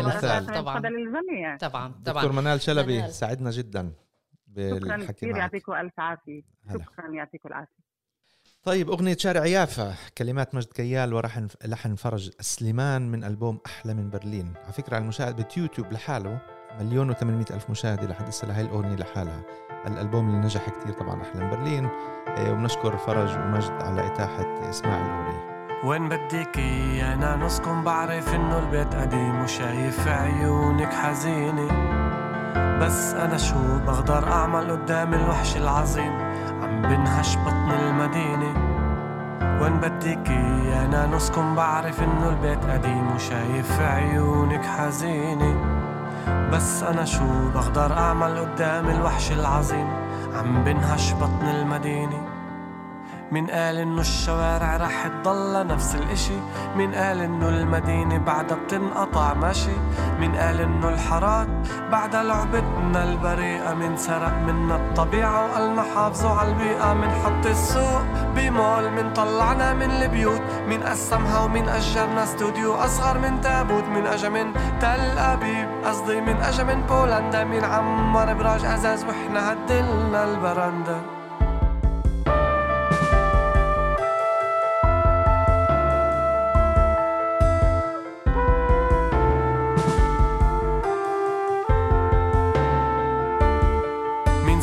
طبعا. 0.55 0.81
للجميع 0.81 1.57
طبعا 1.57 1.92
طبعا. 2.07 2.22
دكتور 2.22 2.33
منال 2.33 2.61
شلبي 2.61 3.09
ساعدنا 3.09 3.50
جدا 3.50 3.92
بالحكي 4.46 5.02
شكرا 5.02 5.12
كثير 5.12 5.37
يعطيكم 5.37 5.72
ألف 5.72 6.00
عافية. 6.00 6.42
شكرا 6.72 7.11
يعطيكم 7.11 7.48
العافية. 7.48 7.86
طيب 8.66 8.90
أغنية 8.90 9.16
شارع 9.16 9.46
يافا 9.46 9.94
كلمات 10.18 10.55
مجد 10.55 10.72
كيال 10.72 11.14
ولحن 11.14 11.48
لحن 11.64 11.94
فرج 11.94 12.31
سليمان 12.40 13.11
من 13.11 13.24
ألبوم 13.24 13.59
أحلى 13.66 13.94
من 13.94 14.11
برلين. 14.11 14.55
على 14.64 14.72
فكرة 14.72 14.98
المشاهد 14.98 15.37
بتيوتيوب 15.37 15.92
لحاله 15.92 16.38
مليون 16.81 17.14
و800 17.14 17.50
ألف 17.50 17.70
مشاهدة 17.70 18.07
لحد 18.07 18.29
هسه 18.29 18.48
لهي 18.48 18.61
الأغنية 18.61 18.96
لحالها. 18.96 19.42
الألبوم 19.87 20.29
اللي 20.29 20.38
نجح 20.40 20.68
كتير 20.68 20.92
طبعا 20.92 21.22
احلام 21.22 21.50
برلين. 21.50 21.88
آه، 22.29 22.52
وبنشكر 22.52 22.96
فرج 22.96 23.38
ومجد 23.38 23.72
على 23.72 24.07
إتاحة 24.07 24.70
إسماع 24.70 24.96
الأغنية. 24.96 25.46
وين 25.85 26.09
بدك 26.09 26.59
أنا 27.02 27.37
نسكن 27.37 27.85
بعرف 27.85 28.35
إنه 28.35 28.59
البيت 28.59 28.94
قديم 28.94 29.42
وشايف 29.42 30.09
عيونك 30.09 30.92
حزينة. 30.92 31.68
بس 32.81 33.14
أنا 33.14 33.38
شو 33.38 33.79
بقدر 33.79 34.29
أعمل 34.33 34.70
قدام 34.70 35.14
الوحش 35.14 35.57
العظيم؟ 35.57 36.26
عم 36.66 36.83
بنهش 36.83 37.37
بطن 37.37 37.70
المدينة. 37.70 38.52
وين 39.62 39.76
بدك 39.76 40.31
أنا 40.85 41.07
نسكن 41.07 41.55
بعرف 41.55 42.02
إنه 42.02 42.29
البيت 42.29 42.64
قديم 42.64 43.14
وشايف 43.14 43.81
عيونك 43.81 44.64
حزينة. 44.64 45.55
بس 46.52 46.83
أنا 46.83 47.05
شو 47.05 47.50
بقدر 47.55 47.92
أعمل 47.92 48.38
قدام 48.38 48.88
الوحش 48.88 49.33
العظيم؟ 49.33 49.88
عم 50.35 50.64
بنهش 50.64 51.12
بطن 51.12 51.46
المدينة. 51.46 52.36
مين 53.33 53.47
قال 53.47 53.77
إنه 53.77 54.01
الشوارع 54.01 54.77
رح 54.77 55.07
تضل 55.07 55.67
نفس 55.67 55.95
الإشي. 55.95 56.39
مين 56.77 56.95
قال 56.95 57.21
إنه 57.21 57.49
المدينة 57.49 58.19
بعدها 58.19 58.59
بتنقطع 58.65 59.35
ماشي. 59.35 59.77
مين 60.21 60.37
قال 60.37 60.61
إنه 60.61 60.89
الحارات 60.89 61.49
بعدها 61.91 62.23
لعبتنا 62.23 63.05
البريئة 63.05 63.75
من 63.75 63.97
سرق 63.97 64.33
منا 64.47 64.77
الطبيعة. 64.77 65.47
وقالنا 65.47 65.83
حافظوا 65.83 66.31
على 66.31 66.49
البيئة 66.49 66.95
من 66.95 67.11
حط 67.11 67.47
السوق 67.47 68.03
بمول 68.37 68.91
من 68.91 69.12
طلعنا 69.12 69.75
من 69.75 69.91
البيوت. 69.91 70.43
مين 70.69 70.83
قسمها 70.83 71.41
ومين 71.41 71.69
أجرنا 71.69 72.23
استوديو 72.23 72.75
أصغر 72.75 73.19
من 73.19 73.41
تابوت. 73.41 73.85
من 73.85 74.07
أجا 74.07 74.29
من 74.29 74.53
تل 74.81 75.19
أبيب 75.19 75.69
قصدي 75.85 76.21
من 76.21 76.37
أجا 76.37 76.65
من 76.65 76.83
بولندا. 76.83 77.45
مين 77.45 77.65
عمر 77.65 78.35
براج 78.35 78.65
أزاز 78.65 79.05
وإحنا 79.05 79.53
هدلنا 79.53 80.25
البرندة. 80.25 81.26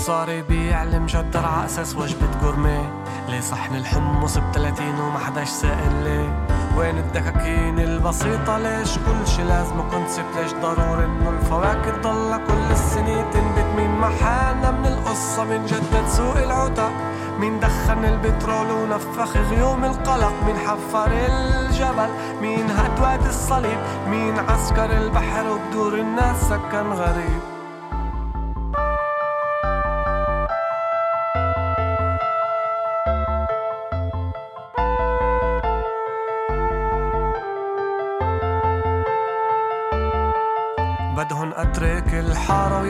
صار 0.05 0.29
يبيع 0.29 0.83
المجدر 0.83 1.45
على 1.45 1.65
أساس 1.65 1.95
وجبة 1.95 2.27
جورمي. 2.41 2.89
ليه 3.29 3.41
صحن 3.41 3.75
الحمص 3.75 4.37
ب 4.37 4.41
30 4.53 4.99
وما 4.99 5.19
حداش 5.19 5.47
سائل 5.49 6.03
ليه؟ 6.03 6.47
وين 6.77 6.97
الدكاكين 6.97 7.79
البسيطة؟ 7.79 8.57
ليش 8.57 8.97
كل 8.97 9.27
شي 9.27 9.43
لازم 9.43 9.89
كونسبت 9.91 10.25
ليش 10.35 10.51
ضروري 10.53 11.05
إنه 11.05 11.29
الفواكه 11.29 11.91
تضل 12.01 12.37
كل 12.47 12.71
السنين 12.71 13.25
تنبت؟ 13.31 13.75
مين 13.75 13.91
محانا 13.91 14.71
من 14.71 14.85
القصة؟ 14.85 15.43
من 15.43 15.65
جدد 15.65 16.07
سوق 16.07 16.37
العتا 16.37 16.91
مين 17.39 17.59
دخن 17.59 18.05
البترول 18.05 18.71
ونفخ 18.71 19.37
غيوم 19.37 19.85
القلق؟ 19.85 20.33
مين 20.45 20.57
حفر 20.57 21.11
الجبل؟ 21.11 22.09
مين 22.41 22.71
هد 22.71 22.99
وادي 22.99 23.29
الصليب؟ 23.29 23.77
مين 24.09 24.39
عسكر 24.39 24.97
البحر 24.97 25.45
وبدور 25.49 25.93
الناس 25.99 26.41
سكن 26.49 26.87
غريب؟ 26.93 27.52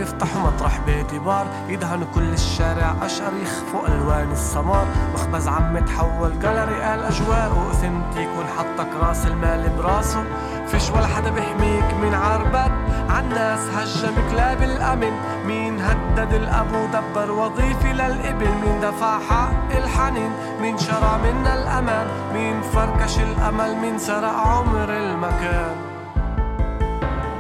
ويفتحوا 0.04 0.42
مطرح 0.42 0.80
بيتي 0.86 1.20
بار 1.20 1.48
يدهنوا 1.68 2.08
كل 2.16 2.34
الشارع 2.34 2.96
أشقر 3.02 3.34
يخفوا 3.42 3.88
ألوان 3.88 4.32
السمار. 4.32 4.86
مخبز 5.13 5.48
عم 5.48 5.80
تحول 5.80 6.39
جاليري 6.39 6.82
قال 6.82 7.04
أجواء 7.04 7.52
وأثنتيك 7.58 8.30
ونحطك 8.39 8.89
راس 9.02 9.26
المال 9.26 9.70
براسه. 9.78 10.24
فيش 10.68 10.89
ولا 10.89 11.08
حدا 11.08 11.32
بيحميك 11.32 11.94
من 12.02 12.13
عربات. 12.13 12.72
عالناس 13.10 13.60
هجم 13.60 14.16
كلاب 14.32 14.62
الأمن. 14.62 15.13
مين 15.46 15.82
هدد 15.82 16.34
الأبو 16.34 16.86
دبر 16.86 17.32
وظيفي 17.32 17.94
للإبل 17.94 18.50
مين 18.63 18.80
دفع 18.82 19.20
حق 19.20 19.78
الحنين؟ 19.78 20.32
مين 20.62 20.78
شرع 20.78 21.18
منا 21.18 21.54
الأمان؟ 21.54 22.08
مين 22.34 22.62
فركش 22.62 23.20
الأمل؟ 23.20 23.76
مين 23.76 23.98
سرق 23.98 24.34
عمر 24.34 24.89
المكان؟ 24.89 25.93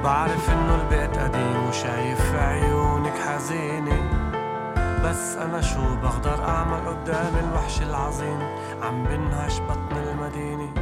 بعرف 0.03 0.49
إنه 0.49 0.81
البيت 0.81 1.17
قديم 1.17 1.67
وشايف 1.67 2.21
في 2.21 2.37
عيونك 2.37 3.13
حزينة. 3.13 4.23
بس 5.03 5.35
أنا 5.35 5.61
شو 5.61 5.95
بقدر 5.95 6.43
أعمل 6.43 6.87
قدام 6.87 7.49
الوحش 7.49 7.81
العظيم؟ 7.81 8.39
عم 8.81 9.03
بنهش 9.03 9.59
بطن 9.59 9.97
المدينة. 9.97 10.73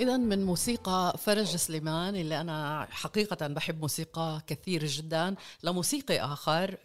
إذا 0.00 0.16
من 0.16 0.44
موسيقى 0.44 1.14
فرج 1.18 1.56
سليمان 1.56 2.16
اللي 2.16 2.40
أنا 2.40 2.88
حقيقة 2.90 3.46
بحب 3.46 3.80
موسيقى 3.80 4.40
كثير 4.46 4.84
جدا 4.84 5.34
لموسيقي 5.62 6.20
آخر 6.20 6.76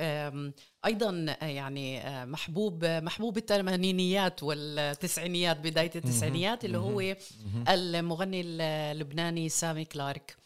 أيضا 0.85 1.25
آه، 1.41 1.45
يعني 1.45 2.01
آه، 2.01 2.25
محبوب 2.25 2.85
محبوب 2.85 3.37
الثمانينيات 3.37 4.43
والتسعينيات 4.43 5.57
بداية 5.59 5.91
التسعينيات 5.95 6.65
اللي 6.65 6.77
هو 6.77 7.15
المغني 7.69 8.41
اللبناني 8.41 9.49
سامي 9.49 9.85
كلارك. 9.85 10.40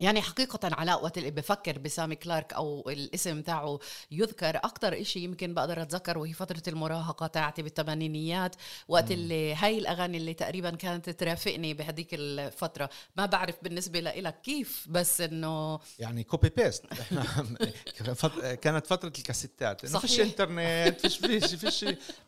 يعني 0.00 0.22
حقيقة 0.22 0.58
علاء 0.72 1.04
وقت 1.04 1.18
اللي 1.18 1.30
بفكر 1.30 1.78
بسامي 1.78 2.16
كلارك 2.16 2.52
أو 2.52 2.90
الاسم 2.90 3.42
تاعه 3.42 3.78
يذكر 4.10 4.56
أكثر 4.56 5.00
إشي 5.00 5.20
يمكن 5.20 5.54
بقدر 5.54 5.82
أتذكر 5.82 6.18
وهي 6.18 6.32
فترة 6.32 6.62
المراهقة 6.68 7.26
تاعتي 7.26 7.62
بالثمانينيات 7.62 8.56
وقت 8.88 9.10
اللي 9.10 9.54
هاي 9.54 9.78
الأغاني 9.78 10.16
اللي 10.16 10.34
تقريبا 10.34 10.70
كانت 10.70 11.10
ترافقني 11.10 11.74
بهذيك 11.74 12.08
الفترة. 12.12 12.90
ما 13.16 13.26
بعرف 13.26 13.54
بالنسبة 13.62 14.00
لك 14.00 14.40
كيف 14.40 14.86
بس 14.90 15.20
إنه 15.20 15.78
يعني 15.98 16.24
copy 16.24 16.48
paste 16.48 16.84
كانت 18.62 18.86
فترة 18.86 19.12
الكاسيتات 19.18 19.84
إنه 19.84 19.98
فيش 19.98 20.20
إنترنت 20.20 21.00
فيش 21.00 21.16
فيش 21.16 21.54
فيش 21.54 21.84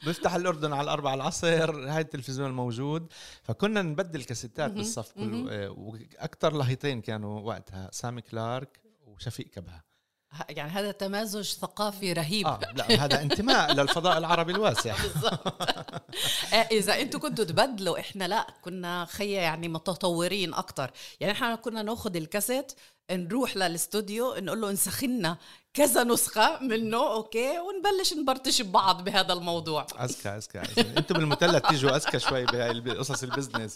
بفتح 0.06 0.34
الأردن 0.34 0.72
على 0.72 0.84
الأربعة 0.84 1.14
العصر 1.14 1.88
هاي 1.88 2.00
التلفزيون 2.00 2.50
الموجود. 2.50 3.12
فكنا 3.42 3.82
نبدل 3.82 4.24
كاسيتات 4.24 4.70
بالصف 4.70 5.12
كله 5.12 5.70
وأكثر 5.70 6.52
لهيطين 6.52 7.00
كانوا 7.00 7.40
وقتها 7.66 7.90
سامي 7.92 8.22
كلارك 8.22 8.80
وشفيق 9.06 9.46
كبها 9.46 9.84
يعني 10.48 10.70
هذا 10.70 10.92
تمازج 10.92 11.52
ثقافي 11.52 12.12
رهيب. 12.12 12.46
آه 12.46 12.60
لا 12.74 13.04
هذا 13.04 13.22
انتماء 13.22 13.72
للفضاء 13.76 14.18
العربي 14.18 14.52
الواسع. 14.52 14.94
آه، 16.52 16.56
إذا 16.56 17.00
أنتم 17.00 17.18
كنتوا 17.18 17.44
تبدلوا 17.44 18.00
إحنا 18.00 18.28
لا 18.28 18.46
كنا 18.62 19.04
خيا 19.04 19.40
يعني 19.40 19.68
متطورين 19.68 20.54
أكثر 20.54 20.90
يعني 21.20 21.32
إحنا 21.32 21.54
كنا 21.54 21.82
ناخذ 21.82 22.16
الكاسيت 22.16 22.72
نروح 23.10 23.56
للاستوديو 23.56 24.34
نقول 24.38 24.60
له 24.60 24.70
انسخنا 24.70 25.36
كذا 25.74 26.04
نسخة 26.04 26.62
منه 26.62 27.12
okay 27.12 27.58
ونبلش 27.58 28.12
نبرتش 28.12 28.62
ببعض 28.62 29.04
بهذا 29.04 29.32
الموضوع. 29.32 29.86
اذكى 30.00 30.28
اذكى 30.28 30.62
أنتم 30.98 31.14
بالمثلث 31.14 31.62
تيجوا 31.68 31.96
اذكى 31.96 32.18
شوي 32.18 32.46
بقصص 32.80 33.22
ال 33.22 33.28
business. 33.28 33.74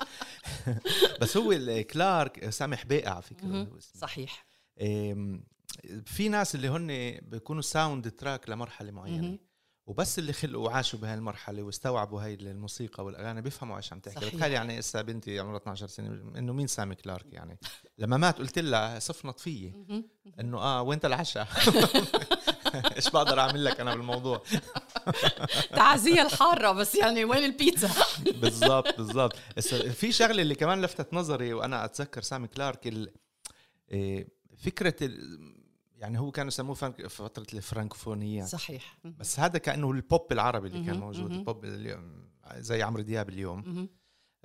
بس 1.21 1.37
هو 1.37 1.55
كلارك 1.91 2.51
سامح 2.51 2.85
بيقع 2.85 3.11
على 3.11 3.23
فكره 3.23 3.69
صحيح. 4.01 4.45
في 6.07 6.29
ناس 6.29 6.55
اللي 6.55 6.69
هن 6.69 7.19
بيكونوا 7.23 7.63
soundtrack 7.63 8.51
لمرحلة 8.51 8.91
معينة. 8.91 9.39
وبس 9.91 10.19
اللي 10.19 10.33
خلقوا 10.33 10.67
وعاشوا 10.67 10.99
بهاي 10.99 11.15
المرحله 11.15 11.63
واستوعبوا 11.63 12.23
هاي 12.23 12.35
الموسيقى 12.35 13.05
والأغاني 13.05 13.43
بيفهموا 13.43 13.77
إيش 13.77 13.93
عم 13.93 14.01
تحكي 14.01 14.27
بتخيل 14.27 14.53
يعني 14.53 14.79
إسا 14.79 15.03
بنتي 15.03 15.39
عمرها 15.39 15.57
12 15.57 15.87
سنة 15.87 16.09
إنه 16.39 16.53
مين 16.53 16.67
سامي 16.67 16.95
كلارك 16.95 17.33
يعني؟ 17.33 17.59
لما 17.99 18.17
مات 18.17 18.39
قلت 18.39 18.59
لها 18.59 18.99
صفنت 18.99 19.41
فيي 19.41 19.75
إنه 20.41 20.59
آه 20.59 20.83
وين 20.83 21.01
العشاء 21.05 21.49
إيش 22.97 23.11
بقدر 23.11 23.41
أعمل 23.41 23.65
لك 23.65 23.81
أنا 23.81 23.95
بالموضوع؟ 23.95 24.43
تعزية 25.77 26.23
الحارة 26.23 26.73
بس 26.73 26.95
يعني 26.95 27.25
وين 27.25 27.45
البيتزا؟ 27.45 27.91
بالضبط 28.43 28.97
بالضبط. 28.97 29.37
في 29.93 30.13
شغلة 30.13 30.43
اللي 30.43 30.55
كمان 30.55 30.83
لفتت 30.83 31.15
نظري 31.15 31.53
وأنا 31.53 31.85
أتذكر 31.85 32.23
سامي 32.23 32.49
كلارك 32.49 33.11
إيه، 33.91 34.29
فكرة 34.59 34.95
يعني 36.01 36.19
هو 36.19 36.31
كانوا 36.31 36.49
يسموه 36.49 36.75
فترة 36.75 37.47
الفرنكوفونيات 37.55 38.49
صحيح. 38.49 38.99
بس 39.05 39.41
هذا 39.41 39.59
كأنه 39.59 39.91
البوب 39.91 40.33
العربي 40.33 40.69
اللي 40.69 40.87
كان 40.87 41.01
موجود 41.01 41.33
البوب 41.33 41.65
اليوم 41.65 42.29
زي 42.57 42.83
عمرو 42.83 43.03
دياب 43.03 43.29
اليوم. 43.29 43.89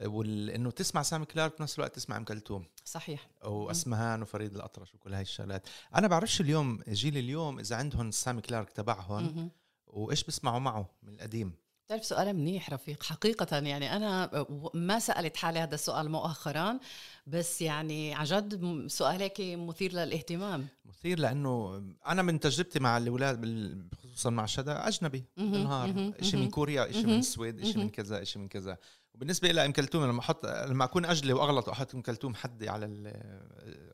وانه 0.05 0.71
تسمع 0.71 1.01
سامي 1.01 1.25
كلارك 1.25 1.59
بنفس 1.59 1.75
الوقت 1.75 1.95
تسمع 1.95 2.17
أم 2.17 2.23
كلثوم. 2.23 2.65
صحيح. 2.85 3.29
واسمهان 3.45 4.21
وفريد 4.21 4.55
الأطرش 4.55 4.95
وكل 4.95 5.13
هاي 5.13 5.21
الشغلات. 5.21 5.67
أنا 5.95 6.07
بعرفش 6.07 6.41
اليوم 6.41 6.81
جيل 6.89 7.17
اليوم 7.17 7.59
إذا 7.59 7.75
عندهم 7.75 8.11
سامي 8.11 8.41
كلارك 8.41 8.69
تبعهم 8.69 9.51
وإيش 9.87 10.23
بسمعوا 10.23 10.59
معه 10.59 10.89
من 11.03 11.13
القديم. 11.13 11.53
بتعرف 11.85 12.05
سؤال 12.05 12.33
منيح 12.33 12.69
رفيق 12.73 13.03
حقيقة 13.03 13.57
يعني 13.57 13.95
أنا 13.95 14.45
ما 14.73 14.99
سألت 14.99 15.37
حالي 15.37 15.59
هذا 15.59 15.75
السؤال 15.75 16.09
مؤخرا 16.11 16.79
بس 17.27 17.61
يعني 17.61 18.13
عن 18.13 18.25
جد 18.25 18.61
م- 18.63 18.87
سؤال 18.87 19.21
هيك 19.21 19.41
مثير 19.41 19.91
للاهتمام 19.93 20.67
مثير 20.85 21.19
لأنه 21.19 21.83
أنا 22.07 22.21
من 22.21 22.39
تجربتي 22.39 22.79
مع 22.79 22.97
الأولاد 22.97 23.41
بال- 23.41 23.87
خصوصا 24.03 24.29
مع 24.29 24.45
شدا 24.45 24.87
أجنبي 24.87 25.25
مهم، 25.37 25.51
بالنهار 25.51 26.13
شيء 26.21 26.39
من. 26.39 26.49
كوريا 26.49 26.91
شيء 26.91 27.05
من 27.05 27.17
السويد 27.19 27.65
شيء 27.65 27.77
من. 27.77 27.89
كذا 27.89 28.23
شيء 28.23 28.41
من 28.41 28.47
كذا 28.47 28.77
وبالنسبة 29.13 29.51
لي 29.51 29.65
أم 29.65 29.71
كلثوم 29.71 30.03
لما 30.05 30.19
أحط 30.19 30.45
لما 30.45 30.83
أكون 30.83 31.05
أجلي 31.05 31.33
وأغلط 31.33 31.67
وأحط 31.67 31.95
أم 31.95 32.01
كلثوم 32.01 32.35
حدي 32.35 32.69
على 32.69 32.85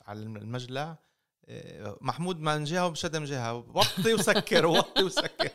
على 0.07 0.19
المجلى 0.19 0.95
إيه، 1.47 1.97
محمود 2.01 2.39
من 2.39 2.63
جهة 2.63 2.87
وشدا 2.87 3.19
من 3.19 3.25
جهة 3.25 3.53
وطي 3.55 4.13
وسكر 4.13 4.65
وطي 4.65 5.03
وسكر 5.03 5.51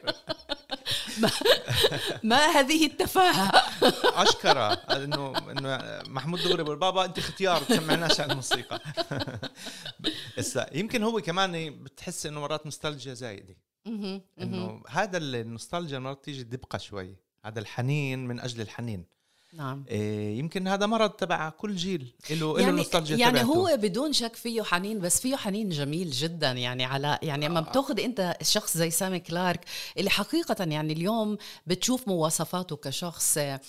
ما 2.31 2.47
هذه 2.47 2.87
التفاهة. 2.87 3.53
أشكره. 4.23 4.73
انه 4.73 5.51
إنه 5.51 6.03
محمود 6.09 6.41
دغري 6.41 6.63
بقول 6.63 6.77
بابا 6.77 7.05
أنت 7.05 7.19
اختيار 7.19 7.63
تسمعناش 7.63 8.21
عن 8.21 8.31
الموسيقى. 8.31 8.81
هسا 10.39 10.71
يمكن 10.73 11.03
هو 11.03 11.21
كمان 11.21 11.83
بتحس 11.83 12.27
إنه 12.27 12.41
مرات 12.41 12.67
نوستالجيا 12.67 13.15
زايدة. 13.15 13.57
إنه 14.43 14.83
هذا 14.89 15.19
النوستالجيا 15.19 15.99
مرات 15.99 16.25
تيجي 16.25 16.43
دبقه 16.43 16.79
شوي. 16.79 17.17
هذا 17.45 17.61
الحنين 17.61 18.27
من 18.27 18.41
أجل 18.41 18.61
الحنين. 18.61 19.16
نعم 19.53 19.85
إيه 19.89 20.39
يمكن 20.39 20.69
هذا 20.69 20.87
مرض 20.87 21.11
تبع 21.11 21.49
كل 21.49 21.77
جيل 21.77 22.15
له 22.31 22.37
له 22.37 22.59
يعني 22.59 22.71
النوستالجيا 22.71 23.17
يعني 23.17 23.41
تبعته. 23.41 23.55
هو 23.55 23.77
بدون 23.77 24.13
شك 24.13 24.37
فيه 24.37 24.63
حنين 24.63 25.01
بس 25.01 25.21
فيه 25.21 25.37
حنين 25.37 25.69
جميل 25.69 26.11
جدا 26.11 26.53
يعني 26.53 26.85
على 26.85 27.19
يعني 27.23 27.49
لما 27.49 27.61
بتاخذ 27.61 28.01
أنت 28.01 28.37
شخص 28.43 28.77
زي 28.77 28.91
سامي 28.91 29.21
كلارك 29.21 29.65
اللي 29.99 30.11
حقيقه 30.11 30.65
يعني 30.65 30.93
اليوم 30.93 31.39
بتشوف 31.67 32.09
مواصفاته 32.09 32.77
كشخص 32.77 33.39
آه، 33.39 33.47
آه، 33.55 33.61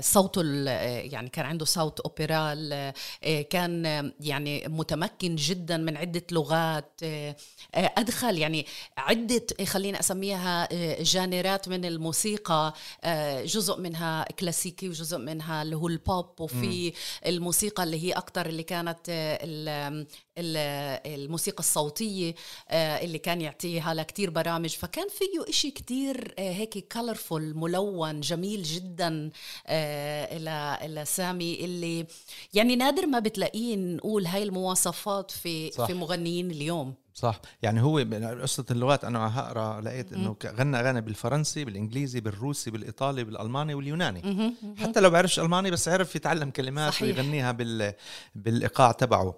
صوته 0.00 0.40
ال- 0.40 0.68
آه، 0.68 1.00
يعني 1.00 1.28
كان 1.28 1.46
عنده 1.46 1.64
صوت 1.64 2.00
اوبرال 2.00 2.72
آه، 2.72 2.94
آه، 3.24 3.42
كان 3.42 3.86
آه، 3.86 4.12
يعني 4.20 4.64
متمكن 4.68 5.36
جدا 5.36 5.76
من 5.76 5.96
عدة 5.96 6.22
لغات 6.32 6.92
آه، 7.02 7.36
آه، 7.74 7.92
أدخل 7.98 8.38
يعني 8.38 8.66
عدة 8.96 9.46
خلينا 9.64 10.00
أسميها 10.00 10.68
آه، 10.72 11.02
جانرات 11.02 11.68
من 11.68 11.84
الموسيقى 11.84 12.74
آه، 13.04 13.44
جزء 13.44 13.80
منها 13.80 14.24
كلاسيكي 14.38 14.88
وجزء 14.88 15.18
منها 15.18 15.62
اللي 15.62 15.76
هو 15.76 15.88
البوب 15.88 16.40
وفي 16.40 16.92
الموسيقى 17.26 17.82
اللي 17.82 18.04
هي 18.04 18.12
أكثر 18.12 18.46
اللي 18.46 18.62
كانت 18.62 18.98
آه، 19.08 19.38
ال- 19.42 20.06
ال- 20.38 21.20
الموسيقى 21.20 21.58
الصوتية 21.58 22.34
آه، 22.68 23.04
اللي 23.04 23.18
كان 23.18 23.40
يعطيها 23.40 23.94
لكتير 23.94 24.30
برامج. 24.30 24.70
فكان 24.70 25.06
فيه 25.08 25.48
إشي 25.50 25.70
كتير 25.70 26.34
آه، 26.38 26.52
هيك 26.52 26.92
كولرفول 26.92 27.54
ملون 27.56 28.20
جميل 28.20 28.62
جدا 28.62 29.30
آه، 29.66 30.36
إلى 30.36 30.78
إلى 30.82 31.04
سامي 31.04 31.64
اللي 31.64 32.06
يعني 32.54 32.76
نادر 32.76 33.06
ما 33.06 33.18
بتلاقيه 33.18 33.76
نقول 33.76 34.26
هاي 34.26 34.42
المواصفات 34.42 35.30
في 35.30 35.70
صح. 35.70 35.86
في 35.86 35.94
مغنيين 35.94 36.50
اليوم. 36.50 36.94
صح. 37.14 37.40
يعني 37.62 37.82
هو 37.82 37.98
قصة 38.42 38.64
اللغات 38.70 39.04
أنا 39.04 39.38
هقرأ 39.40 39.80
لقيت 39.80 40.12
إنه 40.12 40.36
غنى 40.46 40.76
اغاني 40.80 41.00
بالفرنسي 41.00 41.64
بالإنجليزي 41.64 42.20
بالروسي 42.20 42.70
بالإيطالي 42.70 43.24
بالألماني 43.24 43.74
واليوناني. 43.74 44.54
حتى 44.78 45.00
لو 45.00 45.10
بعرفش 45.10 45.40
ألماني 45.40 45.70
بس 45.70 45.88
عرف 45.88 46.16
يتعلم 46.16 46.50
كلمات 46.50 46.92
صحيح. 46.92 47.02
ويغنيها 47.02 47.52
بال 47.52 47.94
بالإيقاع 48.34 48.92
تبعه. 48.92 49.34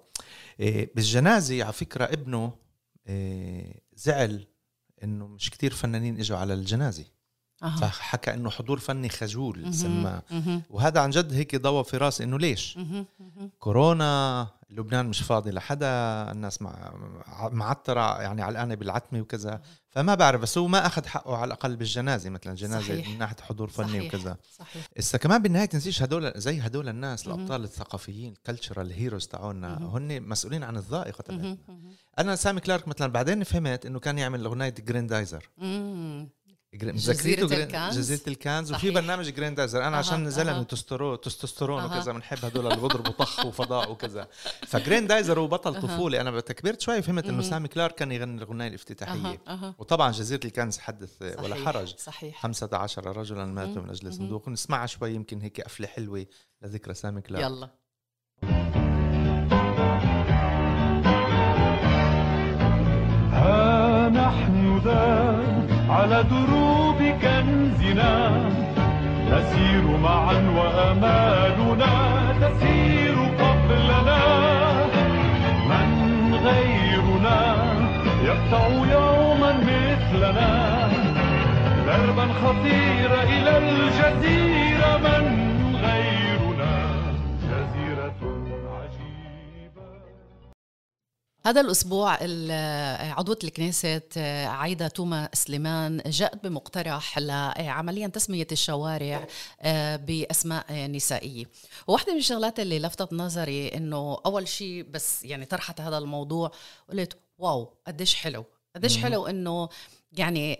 إيه 0.59 0.91
بالجنازه 0.95 1.63
على 1.63 1.73
فكرة 1.73 2.05
ابنه 2.05 2.53
إيه 3.07 3.83
زعل 3.95 4.47
إنه 5.03 5.27
مش 5.27 5.49
كتير 5.49 5.73
فنانين 5.73 6.19
إجوا 6.19 6.37
على 6.37 6.53
الجنازه 6.53 7.05
أها. 7.63 7.75
فحكى 7.75 8.33
إنه 8.33 8.49
حضور 8.49 8.79
فني 8.79 9.09
خجول. 9.09 9.73
سماه. 9.73 10.21
وهذا 10.69 10.99
عن 10.99 11.09
جد 11.09 11.33
هيك 11.33 11.55
ضوى 11.55 11.83
في 11.83 11.97
رأسي 11.97 12.23
إنه 12.23 12.39
ليش. 12.39 12.79
كورونا 13.59 14.47
لبنان 14.69 15.05
مش 15.05 15.21
فاضي 15.21 15.51
لحدا 15.51 15.87
الناس 16.31 16.61
مع 16.61 16.93
معطرة 17.51 18.21
يعني 18.21 18.41
علقانة 18.41 18.75
بالعتمة 18.75 19.21
وكذا 19.21 19.61
فما 19.89 20.15
بعرف 20.15 20.41
بس 20.41 20.57
هو 20.57 20.67
ما 20.67 20.85
أخذ 20.85 21.05
حقه 21.05 21.37
على 21.37 21.47
الأقل 21.47 21.75
بالجنازة 21.75 22.29
مثلا 22.29 22.55
جنازة 22.55 22.87
صحيح. 22.87 23.09
من 23.09 23.17
ناحية 23.17 23.35
حضور 23.41 23.69
فني 23.69 23.87
صحيح. 23.87 24.05
وكذا 24.05 24.37
صحيح 24.57 24.87
إسا 24.99 25.17
كمان 25.17 25.41
بالنهاية 25.41 25.65
تنسيش 25.65 26.03
هدول 26.03 26.33
زي 26.35 26.59
هدول 26.59 26.89
الناس. 26.89 27.27
الأبطال 27.27 27.63
الثقافيين 27.63 28.33
ال 28.33 28.39
cultural 28.39 28.91
heroes 28.91 29.27
تاعونا. 29.27 29.77
هن 29.93 30.21
مسؤولين 30.21 30.63
عن 30.63 30.77
الذائقة 30.77 31.21
تبعتنا. 31.21 31.57
مهم. 31.67 31.91
أنا 32.19 32.35
سامي 32.35 32.59
كلارك 32.59 32.87
مثلا 32.87 33.11
بعدين 33.11 33.43
فهمت 33.43 33.85
إنه 33.85 33.99
كان 33.99 34.17
يعمل 34.17 34.45
أغنية 34.45 34.69
جريندايزر 34.69 35.49
جرين- 36.73 36.95
جزيرة 36.95 37.45
جرين- 37.47 37.61
الكنز؟ 37.67 37.97
جزيرة 37.97 38.21
الكنز 38.27 38.71
وفي. 38.73 38.91
برنامج 38.91 39.29
جريندايزر 39.29 39.79
أنا 39.87 39.95
أها، 39.95 39.99
عشان 39.99 40.29
زلمه. 40.29 40.63
testo 40.63 41.15
testosterone 41.15 41.81
أها. 41.83 41.97
وكذا 41.97 42.11
بنحب 42.11 42.45
هدول 42.45 42.67
اللي 42.67 42.81
بيضربوا 42.81 43.11
طخ 43.11 43.45
وفضاء 43.45 43.91
وكذا 43.91 44.27
فجريندايزر 44.71 45.39
هو 45.39 45.47
بطل. 45.47 45.81
طفولي 45.81 46.21
أنا 46.21 46.39
كبرت 46.39 46.81
شوي 46.81 47.01
فهمت 47.01 47.25
إنه. 47.25 47.41
سامي 47.41 47.67
كلارك 47.67 47.95
كان 47.95 48.11
يغني 48.11 48.37
الأغنية 48.37 48.67
الافتتاحية. 48.67 49.41
وطبعا 49.77 50.11
جزيرة 50.11 50.39
الكنز 50.45 50.77
حدث 50.77 51.21
ولا 51.21 51.49
صحيح. 51.55 51.65
حرج 51.65 51.95
صحيح 51.97 52.41
15 52.41 53.17
رجلا 53.17 53.45
ماتوا 53.45 53.81
من 53.81 53.89
أجل. 53.89 54.13
صندوق 54.13 54.49
نسمعها 54.49 54.85
شوي 54.85 55.11
يمكن 55.13 55.41
هيك 55.41 55.61
قفلة 55.61 55.87
حلوة 55.87 56.25
لذكرى 56.61 56.93
سامي 56.93 57.21
كلارك 57.21 57.43
يلا 57.45 57.69
ها 63.33 64.09
نحن 64.09 64.77
ذا 64.85 65.72
على 65.93 66.23
دروب 66.23 66.99
كنزنا 67.21 68.13
نسير 69.31 69.97
معا 70.03 70.33
وأمالنا 70.57 71.91
تسير 72.41 73.15
قبلنا. 73.39 74.21
من 75.69 75.89
غيرنا 76.45 77.55
يقطع 78.23 78.67
يوما 78.67 79.53
مثلنا 79.53 80.89
دربا 81.87 82.27
خطير 82.43 83.11
إلى 83.23 83.57
الجزيرة 83.57 84.97
من 84.97 85.52
هذا 91.45 91.61
الأسبوع 91.61 92.17
ال- 92.21 93.11
عضوة 93.11 93.39
الكنيسة 93.43 94.01
عايدة 94.47 94.87
توما 94.87 95.29
سليمان 95.33 96.01
جاءت 96.05 96.43
بمقترح 96.43 97.19
لعمليا 97.19 98.07
تسمية 98.07 98.47
الشوارع 98.51 99.27
آه، 99.61 99.95
بأسماء 99.95 100.73
نسائية. 100.87 101.45
وواحدة 101.87 102.11
من 102.13 102.19
الشغلات 102.19 102.59
اللي 102.59 102.79
لفتت 102.79 103.13
نظري 103.13 103.67
إنه 103.67 104.17
أول 104.25 104.47
شيء 104.47 104.83
بس 104.83 105.23
يعني 105.23 105.45
طرحت 105.45 105.81
هذا 105.81 105.97
الموضوع 105.97 106.51
قلت 106.89 107.17
واو 107.37 107.73
قديش 107.87 108.15
حلو. 108.15 108.45
قديش 108.75 108.97
حلو 108.97 109.27
إنه 109.27 109.69
يعني 110.17 110.59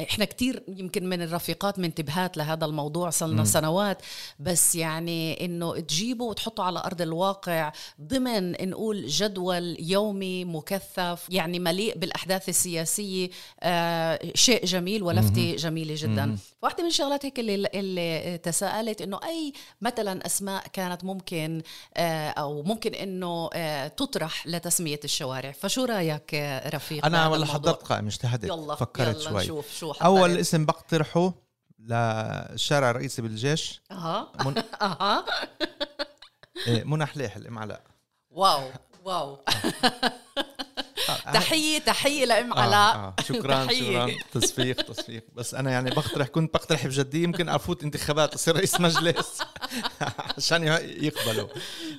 إحنا 0.00 0.24
كتير 0.24 0.62
يمكن 0.68 1.06
من 1.08 1.22
الرفيقات 1.22 1.78
منتبهات 1.78 2.36
لهذا 2.36 2.64
الموضوع 2.64 3.10
صلنا 3.10 3.44
سنوات 3.44 4.02
بس 4.38 4.74
يعني 4.74 5.44
إنه 5.44 5.80
تجيبه 5.80 6.24
وتحطه 6.24 6.62
على 6.64 6.78
أرض 6.78 7.02
الواقع 7.02 7.72
ضمن 8.00 8.68
نقول 8.70 9.06
جدول 9.06 9.76
يومي 9.80 10.44
مكثف 10.44 11.26
يعني 11.28 11.58
مليء 11.58 11.98
بالأحداث 11.98 12.48
السياسية 12.48 13.30
آه 13.60 14.20
شيء 14.34 14.64
جميل 14.64 15.02
ولفتة 15.02 15.56
جميلة 15.56 15.94
جدا. 15.98 16.36
واحدة 16.62 16.82
من 16.82 16.88
الشغلات 16.88 17.24
هيك 17.26 17.38
اللي, 17.38 17.68
اللي 17.74 18.38
تساءلت 18.38 19.02
إنه 19.02 19.20
أي 19.24 19.52
مثلا 19.80 20.26
أسماء 20.26 20.64
كانت 20.72 21.04
ممكن 21.04 21.62
آه 21.96 22.30
أو 22.30 22.62
ممكن 22.62 22.94
إنه 22.94 23.50
آه 23.54 23.88
تطرح 23.88 24.46
لتسمية 24.46 25.00
الشوارع. 25.04 25.52
فشو 25.52 25.84
رأيك 25.84 26.34
آه، 26.34 26.68
رفيق 26.68 27.06
أنا 27.06 27.28
ولا؟ 27.28 27.46
حضرت 27.46 27.82
قائمة 27.82 28.08
اجتهدت. 28.08 28.44
يلا. 28.44 28.74
فكرت 28.84 29.16
يلا 29.20 29.30
شوي. 29.30 29.42
نشوف 29.42 29.70
شو. 29.72 29.90
أول 29.92 30.36
اسم 30.38 30.64
بقترحه 30.64 31.34
للشارع 31.78 32.90
الرئيسي 32.90 33.22
بالجيش. 33.22 33.82
أها. 33.90 34.32
من... 34.44 34.62
أها. 34.82 35.24
إيه، 36.66 36.84
منى 36.84 37.06
حليح 37.06 37.36
الام 37.36 37.58
علاء 37.58 37.82
واو 38.30 38.70
واو. 39.04 39.38
تحية 41.34 41.78
تحية 41.78 42.24
لأم 42.24 42.52
آه، 42.52 42.60
علاء. 42.60 42.96
آه. 42.96 43.14
شكرا. 43.22 43.66
شكرا. 43.72 44.10
تصفيق 44.32 44.82
تصفيق. 44.82 45.24
بس 45.34 45.54
أنا 45.54 45.70
يعني 45.70 45.90
بقترح 45.90 46.28
كنت 46.28 46.54
بقترح 46.54 46.86
بجدية 46.86 47.22
يمكن 47.22 47.48
أفوت 47.48 47.84
انتخابات 47.84 48.34
أصير 48.34 48.56
رئيس 48.56 48.80
مجلس. 48.80 49.38
عشان 50.38 50.62
يقبلوا. 50.82 51.48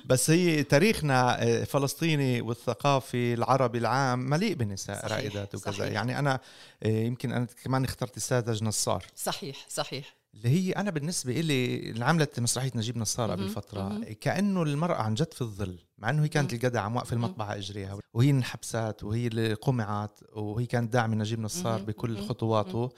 بس 0.04 0.30
هي 0.30 0.62
تاريخنا 0.62 1.42
آه، 1.42 1.64
فلسطيني 1.64 2.40
والثقافي 2.40 3.34
العربي 3.34 3.78
العام 3.78 4.18
مليء 4.18 4.54
بالنساء 4.54 5.06
رائدات 5.06 5.54
وكذا. 5.54 5.72
صحيح. 5.72 5.92
يعني 5.92 6.18
أنا 6.18 6.40
آه، 6.82 6.88
يمكن 6.88 7.32
أنا 7.32 7.46
كمان 7.64 7.84
اخترت 7.84 8.16
الساذج 8.16 8.64
نصار 8.64 9.04
صحيح 9.16 9.56
صحيح. 9.68 10.16
اللي 10.34 10.48
هي 10.48 10.72
أنا 10.72 10.90
بالنسبة 10.90 11.40
إلي 11.40 11.76
اللي 11.90 12.04
عملت 12.04 12.40
مسرحية 12.40 12.70
نجيب 12.74 12.98
نصار 12.98 13.30
قبل 13.30 13.48
فترة. 13.48 14.00
كأنه 14.20 14.62
المرأة 14.62 15.02
عن 15.02 15.14
جد 15.14 15.32
في 15.32 15.42
الظل. 15.42 15.78
مع 15.98 16.10
إنه 16.10 16.24
هي 16.24 16.28
كانت. 16.28 16.52
الجدع 16.52 16.80
عم 16.80 16.96
واقفه 16.96 17.14
المطبعة 17.14 17.56
إجريها 17.56 17.98
وهي 18.14 18.30
انحبست 18.30 18.96
وهي 19.02 19.26
اللي 19.26 19.54
قمعت 19.54 20.18
وهي 20.32 20.66
كانت 20.66 20.92
داعمة 20.92 21.16
نجيب 21.16 21.40
نصار 21.40 21.82
بكل 21.82 22.18
خطواته 22.18 22.90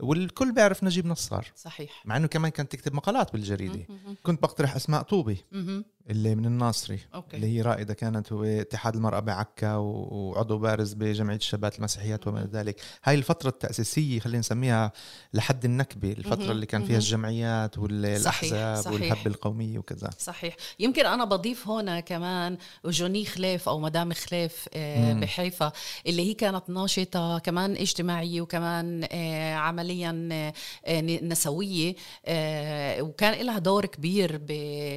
والكل 0.00 0.52
بيعرف 0.52 0.84
نجيب 0.84 1.06
نصار 1.06 1.46
صحيح 1.56 2.02
مع 2.06 2.16
إنه 2.16 2.26
كمان 2.26 2.50
كانت 2.50 2.72
تكتب 2.72 2.94
مقالات 2.94 3.32
بالجريدة. 3.32 3.86
كنت 4.22 4.42
بقترح 4.42 4.76
أسماء 4.76 5.02
طوبي. 5.02 5.44
اللي 6.10 6.34
من 6.34 6.46
الناصري 6.46 7.00
okay. 7.14 7.36
اللي 7.36 7.46
هي 7.46 7.62
رائدة 7.62 7.94
كانت 7.94 8.32
هو 8.32 8.44
اتحاد 8.44 8.94
المرأة 8.94 9.20
بعكا 9.20 9.74
وعضو 9.76 10.58
بارز 10.58 10.92
بجمعية 10.92 11.36
الشابات 11.36 11.78
المسيحيات 11.78 12.26
وما 12.26 12.48
ذلك 12.52 12.80
هاي 13.04 13.14
الفترة 13.14 13.48
التأسيسية 13.48 14.20
خلينا 14.20 14.38
نسميها 14.38 14.92
لحد 15.34 15.64
النكبة 15.64 16.12
الفترة. 16.12 16.52
اللي 16.52 16.66
كان 16.66 16.84
فيها. 16.84 16.96
الجمعيات 16.96 17.78
والأحزاب 17.78 18.76
صحيح. 18.76 18.92
والهبه 18.92 19.26
القومية 19.26 19.78
وكذا 19.78 20.10
صحيح 20.18 20.56
يمكن 20.78 21.06
أنا 21.06 21.24
بضيف 21.24 21.68
هنا 21.68 22.00
كمان 22.00 22.37
جوني 22.84 23.24
خلاف 23.24 23.68
أو 23.68 23.78
مدام 23.78 24.12
خلاف 24.12 24.68
آه،. 24.74 25.12
بحيفا 25.12 25.72
اللي 26.06 26.28
هي 26.30 26.34
كانت 26.34 26.70
ناشطة 26.70 27.38
كمان 27.38 27.76
اجتماعية 27.76 28.40
وكمان 28.40 29.08
آه، 29.12 29.54
عمليا 29.54 30.28
آه، 30.86 31.00
نسوية 31.00 31.94
وكان 33.00 33.46
لها 33.46 33.58
دور 33.58 33.86
كبير 33.86 34.40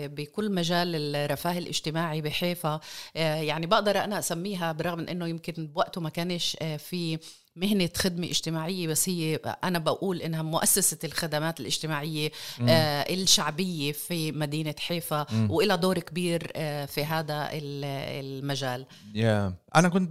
بكل 0.08 0.52
مجال 0.52 1.16
الرفاه 1.16 1.58
الاجتماعي 1.58 2.22
بحيفا 2.22 2.80
يعني 3.16 3.66
بقدر 3.66 4.04
أنا 4.04 4.20
أسميها 4.20 4.72
برغم 4.72 5.00
من 5.00 5.10
إنه 5.10 5.28
يمكن 5.28 5.68
بوقته 5.68 6.02
ما 6.02 6.10
كانش 6.10 6.58
في 6.78 7.20
مهنة 7.56 7.90
خدمة 7.98 8.28
اجتماعية 8.28 8.88
بس 8.88 9.10
هي 9.10 9.36
أنا 9.64 9.80
بقول 9.80 10.22
إنها 10.22 10.42
مؤسسة 10.42 10.98
الخدمات 11.04 11.60
الاجتماعية 11.60 12.32
آه 12.70 13.14
الشعبية 13.14 13.92
في 13.92 14.32
مدينة 14.32 14.76
حيفا. 14.80 15.26
وإلها 15.50 15.76
دور 15.76 16.00
كبير 16.00 16.52
آه 16.56 16.86
في 16.86 17.06
هذا 17.06 17.50
ال- 17.52 17.86
المجال 18.26 18.86
يا 19.14 19.54
أنا 19.76 19.90
كنت 19.90 20.10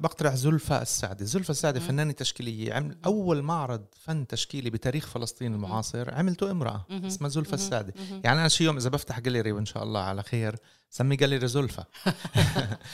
بقترح 0.00 0.34
زلفى 0.34 0.82
السعدي 0.82 1.24
زلفى 1.24 1.50
السعدي 1.50 1.80
مم. 1.80 1.86
فنانة 1.86 2.12
تشكيلية 2.12 2.74
عمل 2.74 2.96
أول 3.06 3.42
معرض 3.42 3.84
فن 4.00 4.26
تشكيلي 4.26 4.70
بتاريخ 4.70 5.06
فلسطين 5.06 5.54
المعاصر 5.54 6.14
عملته 6.14 6.50
مهم. 6.90 7.04
اسمها 7.04 7.30
مهم. 7.54 7.64
السعدي. 7.64 7.92
يعني 8.24 8.40
أنا 8.40 8.48
شي 8.48 8.64
يوم 8.64 8.76
إذا 8.76 8.88
بفتح 8.88 9.20
جاليري 9.20 9.52
وإن 9.52 9.66
شاء 9.66 9.82
الله 9.82 10.00
على 10.00 10.22
خير 10.22 10.56
سمي 10.90 11.16
جاليري 11.16 11.48
زلفى 11.48 11.84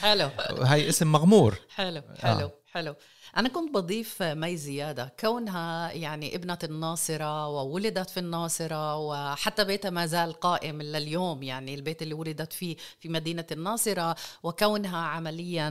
حلو 0.01 0.29
هاي 0.71 0.89
اسم 0.89 1.11
مغمور 1.11 1.59
حلو 1.75 1.99
آه. 1.99 2.15
حلو 2.37 2.51
حلو 2.71 2.95
أنا 3.37 3.49
كنت 3.49 3.73
بضيف 3.73 4.23
مي 4.23 4.57
زيادة 4.57 5.13
كونها 5.19 5.91
يعني 5.91 6.35
ابنة 6.35 6.57
الناصرة 6.63 7.47
وولدت 7.47 8.09
في 8.09 8.19
الناصرة 8.19 8.97
وحتى 8.97 9.63
بيتها 9.63 9.89
ما 9.89 10.05
زال 10.05 10.33
قائم 10.33 10.81
لليوم 10.81 11.43
يعني 11.43 11.75
البيت 11.75 12.01
اللي 12.01 12.13
ولدت 12.13 12.53
فيه 12.53 12.75
في 12.99 13.09
مدينة 13.09 13.45
الناصرة 13.51 14.15
وكونها 14.43 14.97
عمليا 14.97 15.69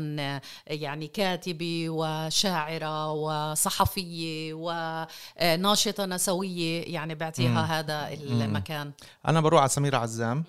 يعني 0.67 1.07
كاتبة 1.07 1.87
وشاعرة 1.89 3.13
وصحفية 3.13 4.55
وناشطة 4.55 6.07
نسوية 6.07 6.83
يعني. 6.83 7.15
بعطيها 7.15 7.63
هذا 7.63 8.13
المكان 8.13 8.93
أنا 9.29 9.41
بروح 9.41 9.61
على 9.61 9.69
سميره 9.69 9.97
عزام. 9.97 10.45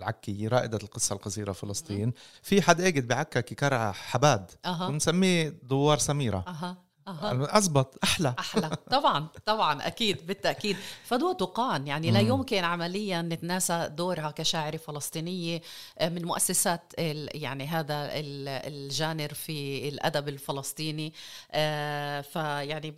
العكية 0.00 0.48
رائدة 0.48 0.78
القصة 0.82 1.14
القصيرة 1.14 1.52
فلسطين. 1.52 2.12
في 2.42 2.62
حد 2.62 2.80
قاعد 2.80 2.94
بعكا 2.94 3.40
كيكرع 3.40 3.92
حباد 3.92 4.50
بنسميه 4.66 5.48
دوار 5.62 5.98
سميرة. 5.98 6.44
أها 6.48 6.76
أها. 7.08 7.58
أزبط 7.58 7.98
أحلى. 8.04 8.34
أحلى. 8.38 8.70
طبعا 8.90 9.28
طبعا 9.46 9.86
أكيد 9.86 10.26
بالتأكيد. 10.26 10.76
فدوى 11.04 11.34
تقان 11.34 11.86
يعني 11.86 12.10
لا. 12.10 12.20
يمكن 12.20 12.64
عمليا 12.64 13.22
نتناسى 13.22 13.88
دورها 13.96 14.30
كشاعرة 14.30 14.76
فلسطينية 14.76 15.62
آه، 15.98 16.08
من 16.08 16.24
مؤسسات 16.24 16.92
يعني 17.34 17.66
هذا 17.66 17.94
ال- 18.04 18.48
الجانر 18.48 19.34
في 19.34 19.88
الأدب 19.88 20.28
الفلسطيني. 20.28 21.12
آه، 21.52 22.20
فيعني 22.20 22.94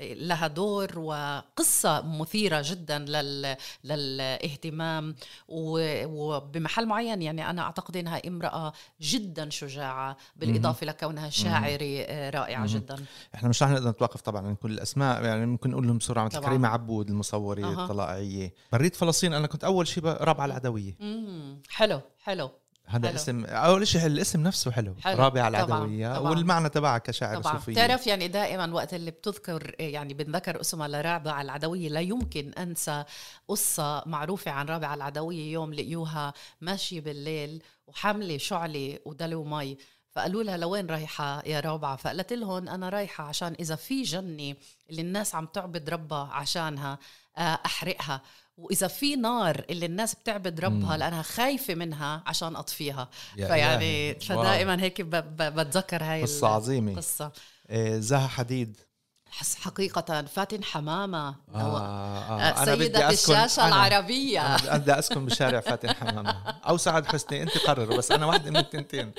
لها 0.00 0.46
دور 0.46 0.98
وقصة 0.98 2.00
مثيرة 2.00 2.62
جدا 2.64 2.98
لل... 2.98 3.56
للاهتمام 3.84 5.14
و- 5.48 6.06
وبمحل 6.06 6.86
معين 6.86 7.22
يعني 7.22 7.50
أنا 7.50 7.62
أعتقد 7.62 7.96
أنها 7.96 8.20
امرأة 8.28 8.72
جدا 9.00 9.50
شجاعة 9.50 10.16
بالإضافة 10.36 10.86
لكونها 10.86 11.30
شاعرة 11.30 11.78
آه، 11.82 12.30
رائعة 12.30 12.58
مهم. 12.58 12.66
جدا 12.66 13.04
إحنا 13.34 13.48
مش 13.48 13.62
رح 13.62 13.68
نقدر 13.70 13.90
نتوقف 13.90 14.20
طبعا 14.20 14.46
عن 14.46 14.54
كل 14.54 14.70
الأسماء 14.72 15.24
يعني 15.24 15.46
ممكن 15.46 15.70
نقول 15.70 15.86
لهم 15.86 15.98
بسرعة 15.98 16.24
مثل. 16.24 16.40
كريمه 16.40 16.68
عبود 16.68 17.10
المصوريه 17.10 17.64
أها. 17.64 17.84
الطلائعية 17.84 18.54
بريد 18.72 18.94
فلسطين 18.94 19.32
أنا 19.34 19.46
كنت 19.46 19.64
أول 19.64 19.86
شيء 19.88 20.04
رابعة 20.04 20.44
العدوية 20.46 20.96
مم. 21.00 21.62
حلو 21.70 22.00
حلو 22.24 22.50
هذا 22.86 23.08
حلو. 23.08 23.16
اسم 23.16 23.44
أول 23.44 23.88
شيء 23.88 24.06
الاسم 24.06 24.42
نفسه 24.42 24.70
حلو, 24.70 24.94
حلو. 25.04 25.18
رابعه 25.18 25.48
طبعاً. 25.64 25.78
العدوية 25.78 26.16
طبعاً. 26.18 26.30
والمعنى 26.30 26.68
تبعها 26.68 26.98
كشاعر 26.98 27.40
طبعا 27.40 27.52
صوفية 27.52 27.72
بتعرف 27.72 28.06
يعني 28.06 28.28
دائما 28.28 28.72
وقت 28.74 28.94
اللي 28.94 29.10
بتذكر 29.10 29.74
يعني 29.78 30.14
بنذكر 30.14 30.60
اسمها 30.60 30.88
لرابعة 30.88 31.42
العدوية 31.42 31.88
لا 31.88 32.00
يمكن 32.00 32.52
أنسى 32.58 33.04
قصة 33.48 34.02
معروفة 34.06 34.50
عن 34.50 34.66
رابعة 34.66 34.94
العدوية 34.94 35.52
يوم 35.52 35.74
لقيوها 35.74 36.32
ماشية 36.60 37.00
بالليل 37.00 37.62
وحاملة 37.86 38.38
شعلة 38.38 38.98
ودلو 39.04 39.44
مي 39.44 39.76
فقالوا 40.12 40.42
لها 40.42 40.56
لوين 40.56 40.86
رايحة 40.86 41.42
يا 41.46 41.60
رابعة 41.60 41.96
فقالت 41.96 42.32
لهم 42.32 42.68
أنا 42.68 42.88
رايحة 42.88 43.24
عشان 43.24 43.54
إذا 43.60 43.76
في 43.76 44.02
جنة 44.02 44.54
اللي 44.90 45.02
الناس 45.02 45.34
عم 45.34 45.46
تعبد 45.46 45.90
ربها 45.90 46.28
عشانها 46.32 46.98
آه، 47.38 47.58
أحرقها 47.66 48.20
وإذا 48.56 48.86
في 48.88 49.16
نار 49.16 49.64
اللي 49.70 49.86
الناس 49.86 50.14
بتعبد 50.14 50.60
ربها 50.60 50.92
مم. 50.92 50.92
لأنها 50.92 51.22
خايفة 51.22 51.74
منها 51.74 52.22
عشان 52.26 52.56
أطفيها. 52.56 53.08
يا 53.36 53.46
فيعني. 53.46 54.14
فدائما 54.14 54.82
هيك 54.82 55.00
ب- 55.00 55.10
ب- 55.36 55.60
بتذكر 55.60 56.04
هاي 56.04 56.22
قصة 56.22 56.48
عظيمة. 56.48 56.92
القصة. 56.92 57.32
إيه، 57.70 57.98
زها 58.00 58.26
حديد. 58.26 58.76
حقيقة 59.60 60.22
فاتن 60.22 60.64
حمامة. 60.64 61.28
آه 61.28 61.34
أو- 61.54 61.56
آه 61.56 62.40
آه، 62.40 62.62
أنا 62.62 62.74
بدي 62.74 62.84
سيدة 62.84 63.08
أسكن- 63.08 63.12
الشاشة 63.12 63.62
أنا- 63.62 63.64
العربية. 63.64 64.56
أنا 64.56 64.76
بدي 64.76 64.92
أسكن 64.98 65.26
بشارع 65.26 65.60
فاتن 65.60 65.94
حمامة. 65.94 66.30
أو 66.68 66.76
سعد 66.76 67.06
حسني 67.06 67.42
أنت 67.42 67.58
قرروا 67.58 67.96
بس 67.96 68.10
أنا 68.12 68.26
واحدة 68.26 68.50
من 68.50 68.56
التنتين. 68.56 69.12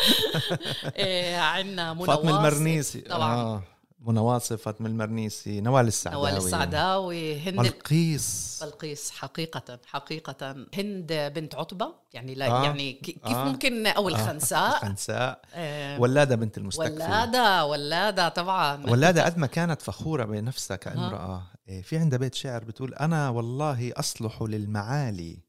إيه 0.95 1.37
عنا 1.37 1.93
منى 1.93 2.01
واصف، 2.03 2.19
المرنيسي. 2.29 3.01
طبعا. 3.01 3.33
آه. 3.33 3.63
منى 4.05 4.19
واصف 4.19 4.61
فاطمه 4.61 4.87
المرنيسي 4.87 5.61
نوال 5.61 5.87
السعداوي. 5.87 6.21
نوال 6.31 6.37
السعداوي 6.37 7.39
هند 7.39 7.59
بلقيس 7.59 8.59
بلقيس 8.63 9.11
حقيقة 9.11 9.79
حقيقة. 9.85 10.65
هند 10.77 11.13
بنت 11.35 11.55
عتبة 11.55 11.93
يعني 12.13 12.35
لا 12.35 12.47
آه، 12.47 12.63
يعني 12.63 12.93
كيف 12.93 13.25
آه، 13.25 13.45
ممكن 13.45 13.87
أو 13.87 14.09
الخنساء؟ 14.09 14.75
الخنساء. 14.75 15.41
آه، 15.53 15.99
ولادة 16.01 16.35
بنت 16.35 16.57
المستكفي 16.57 16.91
ولادة 16.91 17.65
ولادة 17.65 18.29
طبعا. 18.29 18.89
ولادة 18.89 19.25
قد 19.25 19.37
ما 19.37 19.47
كانت 19.47 19.81
فخورة 19.81 20.25
بنفسها 20.25 20.77
كأمرأة. 20.77 21.43
إيه، 21.67 21.81
في 21.81 21.97
عندها 21.97 22.19
بيت 22.19 22.35
شعر 22.35 22.63
بتقول 22.63 22.93
أنا 22.93 23.29
والله 23.29 23.91
أصلح 23.95 24.41
للمعالي 24.41 25.39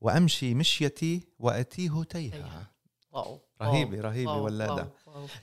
وأمشي 0.00 0.54
مشيتي 0.54 1.28
وأتيه 1.38 2.02
تيها. 2.02 2.70
واو. 3.12 3.40
رهيبة 3.62 3.96
واو، 3.96 4.00
رهيبة 4.00 4.88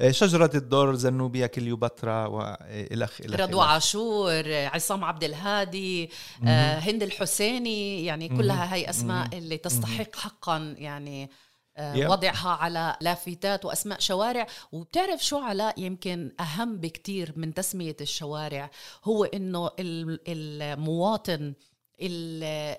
إيه، 0.02 0.12
شجرة 0.12 0.52
الدر 0.56 0.96
زنوبيا 0.96 1.48
كليوباترا 1.48 2.26
والخ 2.26 3.22
الخ 3.22 3.40
رضوى. 3.40 3.64
عاشور 3.66 4.44
عصام 4.54 5.04
عبد 5.04 5.24
الهادي. 5.24 6.10
آه، 6.48 6.80
هند 6.80 7.04
الحسيني 7.04 8.06
يعني. 8.06 8.30
كلها 8.30 8.74
هاي 8.74 8.90
أسماء 8.90 9.28
مهم. 9.28 9.38
اللي 9.38 9.58
تستحق 9.58 10.16
حقا 10.16 10.76
يعني 10.78 11.30
آه،. 11.78 12.10
وضعها 12.10 12.50
على 12.50 12.96
لافتات 13.02 13.66
وأسماء 13.66 14.00
شوارع 14.00 14.48
وبتعرف 14.72 15.26
شو 15.26 15.38
علاء 15.38 15.80
يمكن 15.82 16.32
أهم 16.40 16.78
بكتير 16.78 17.34
من 17.36 17.54
تسمية 17.54 17.96
الشوارع 18.02 18.72
هو 19.04 19.24
إنه 19.24 19.70
ال- 19.80 20.20
المواطن 20.28 21.54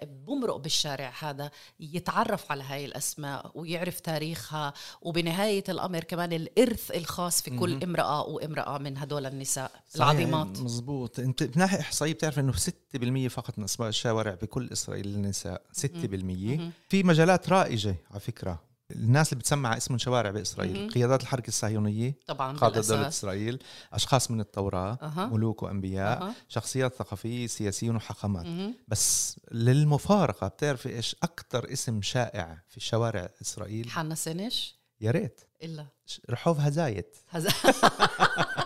بمرق 0.03 0.57
بالشارع 0.57 1.13
هذا 1.21 1.51
يتعرف 1.81 2.53
على 2.53 2.65
هاي 2.65 2.85
الأسماء 2.85 3.53
ويعرف 3.55 4.01
تاريخها 4.01 4.73
وبنهاية 5.03 5.65
الأمر 5.69 6.05
كمان 6.05 6.33
الإرث 6.33 6.91
الخاص 6.91 7.43
في 7.43 7.51
كل. 7.51 7.83
امرأة 7.83 8.23
وامرأة 8.23 8.79
من 8.79 8.99
هدول 8.99 9.27
النساء 9.27 9.71
صحيح، 9.89 10.11
العظيمات. 10.11 10.61
مزبوط. 10.61 11.19
أنت 11.19 11.43
بناحيه 11.43 11.81
إحصائية 11.81 12.13
بتعرف 12.13 12.39
إنه 12.39 12.53
6% 12.53 13.29
فقط 13.29 13.59
من 13.59 13.65
أسماء 13.65 13.89
الشوارع 13.89 14.35
بكل 14.35 14.69
إسرائيل 14.73 15.07
للنساء 15.07 15.63
6% 15.73 16.57
مهم. 16.57 16.73
في 16.89 17.03
مجالات 17.03 17.49
رائجة 17.49 17.97
على 18.11 18.21
فكرة. 18.21 18.76
الناس 18.91 19.33
اللي 19.33 19.41
بتسمع 19.41 19.77
اسم 19.77 19.99
شوارع 19.99 20.31
باسرائيل 20.31 20.79
مهم. 20.79 20.91
قيادات 20.91 21.23
الحركة 21.23 21.49
الصهيونية 21.49 22.19
طبعا 22.27 22.57
قادة 22.57 22.81
دولة 22.81 23.09
إسرائيل 23.09 23.63
أشخاص 23.93 24.31
من 24.31 24.41
التوراة 24.41 24.99
أها. 25.03 25.27
ملوك 25.27 25.63
وأنبياء 25.63 26.23
أها. 26.23 26.35
شخصيات 26.49 26.95
ثقافية 26.95 27.47
سياسيين 27.47 27.97
وحكمات 27.97 28.45
مهم. 28.47 28.75
بس 28.89 29.37
للمفارقة 29.53 30.49
بتعرفي 30.49 30.89
إيش 30.97 31.17
أكثر 31.23 31.73
اسم 31.73 32.03
شائع 32.03 32.59
في 32.69 32.81
شوارع 32.81 33.29
إسرائيل 33.43 33.91
حنا 33.91 34.15
سنش 34.15 34.77
يا 35.01 35.11
ريت 35.11 35.41
إلا 35.63 35.87
ش- 36.07 36.21
رحوف 36.31 36.61
هزايت 36.61 37.17
100 37.35 37.47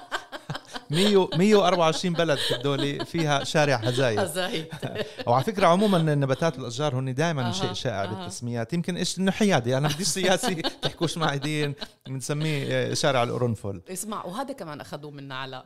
124 0.91 2.13
بلد 2.15 2.39
في 2.39 2.55
الدولة 2.55 2.99
فيها 3.05 3.45
شارع 3.45 3.77
هزايا. 3.77 4.25
زايد 4.25 4.67
وعلى 5.27 5.45
فكرة 5.45 5.67
عموما 5.67 5.97
النباتات 6.13 6.59
والأشجار 6.59 6.99
هن 6.99 7.15
دائما 7.15 7.53
شيء 7.53 7.73
شائع. 7.73 8.05
بالتسميات. 8.05 8.73
يمكن 8.73 8.97
إيش 8.97 9.19
إنه 9.19 9.31
حيادي. 9.31 9.77
أنا 9.79 9.89
بديش 9.89 10.07
سياسي. 10.07 10.55
تحكوش 10.83 11.19
معي 11.19 11.39
دين. 11.39 11.75
بنسميه 12.07 12.67
آه، 12.71 12.95
شارع 12.95 13.23
القرنفل 13.23 13.83
اسمع 13.89 14.25
وهذا 14.25 14.53
كمان 14.53 14.81
أخذوه 14.81 15.11
منا 15.11 15.35
على. 15.39 15.65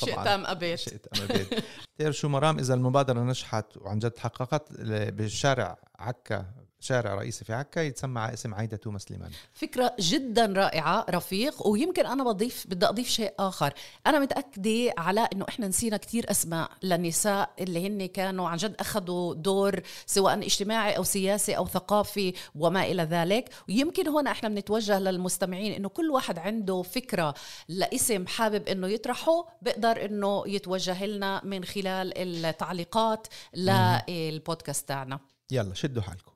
شئت 0.00 0.18
أم 0.18 0.46
أبيت. 0.46 0.78
شئت 0.78 1.06
أم 1.18 1.22
أبيت. 1.24 1.48
بتعرف 1.98 2.16
شو 2.16 2.28
مرام؟ 2.28 2.58
إذا 2.58 2.74
المبادرة 2.74 3.20
نجحت 3.20 3.76
وعن 3.76 3.98
جد 3.98 4.18
حققت 4.18 4.72
ل- 4.78 5.10
بالشارع 5.10 5.78
عكا 5.98 6.46
شارع 6.80 7.14
رئيسي 7.14 7.44
في 7.44 7.52
عكا 7.52 7.80
يتسمى 7.80 8.20
على 8.20 8.32
اسم 8.32 8.54
عايدة 8.54 8.76
توما 8.76 8.98
سليمان 8.98 9.30
فكرة 9.52 9.96
جدا 10.00 10.46
رائعة 10.46 11.06
رفيق 11.10 11.66
ويمكن 11.66 12.06
أنا 12.06 12.24
بضيف 12.24 12.66
بدي 12.66 12.86
أضيف 12.86 13.08
شيء 13.08 13.34
آخر. 13.38 13.74
أنا 14.06 14.18
متأكدة 14.18 14.94
على 14.98 15.28
أنه 15.32 15.44
إحنا 15.48 15.68
نسينا 15.68 15.96
كتير 15.96 16.30
أسماء 16.30 16.70
للنساء 16.82 17.50
اللي 17.60 17.86
هن 17.86 18.06
كانوا 18.06 18.48
عن 18.48 18.56
جد 18.56 18.74
أخذوا 18.80 19.34
دور 19.34 19.80
سواء 20.06 20.38
اجتماعي 20.38 20.96
أو 20.96 21.02
سياسي 21.02 21.56
أو 21.56 21.66
ثقافي 21.66 22.34
وما 22.54 22.82
إلى 22.82 23.02
ذلك. 23.02 23.50
ويمكن 23.68 24.08
هنا 24.08 24.30
إحنا 24.30 24.48
بنتوجه 24.48 24.98
للمستمعين 24.98 25.72
أنه 25.72 25.88
كل 25.88 26.10
واحد 26.10 26.38
عنده 26.38 26.82
فكرة 26.82 27.34
لاسم 27.68 28.26
حابب 28.26 28.68
أنه 28.68 28.88
يطرحه 28.88 29.58
بقدر 29.62 30.04
أنه 30.04 30.44
يتوجه 30.46 31.06
لنا 31.06 31.40
من 31.44 31.64
خلال 31.64 32.18
التعليقات 32.46 33.26
للبودكاست 33.54 34.88
تاعنا. 34.88 35.20
يلا 35.50 35.74
شدوا 35.74 36.02
حالكم. 36.02 36.35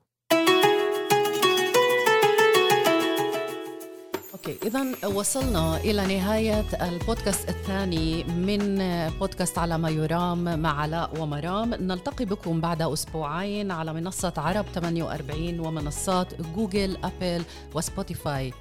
okay 4.47 4.67
اذا 4.67 5.07
وصلنا 5.07 5.77
إلى 5.77 6.17
نهاية 6.17 6.65
البودكاست 6.81 7.49
الثاني 7.49 8.23
من 8.23 8.79
بودكاست 9.19 9.57
على 9.57 9.77
ما 9.77 9.89
يرام 9.89 10.59
مع 10.59 10.81
علاء 10.81 11.21
ومرام. 11.21 11.73
نلتقي 11.73 12.25
بكم 12.25 12.61
بعد 12.61 12.81
أسبوعين 12.81 13.71
على 13.71 13.93
منصة 13.93 14.33
عرب 14.37 14.65
48 14.75 15.59
ومنصات 15.59 16.41
جوجل 16.55 16.97
أبل 17.03 17.43
وسبوتيفاي. 17.75 18.53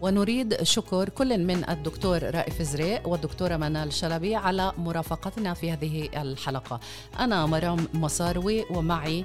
ونريد 0.00 0.62
شكر 0.62 1.08
كل 1.08 1.38
من 1.38 1.68
الدكتور 1.68 2.22
رائف 2.22 2.62
زريق 2.62 3.08
والدكتورة 3.08 3.56
منال 3.56 3.92
شلبي 3.92 4.34
على 4.34 4.72
مرافقتنا 4.78 5.54
في 5.54 5.72
هذه 5.72 6.08
الحلقة. 6.22 6.80
أنا 7.18 7.46
مرام 7.46 7.88
مصاروي 7.94 8.64
ومعي 8.70 9.24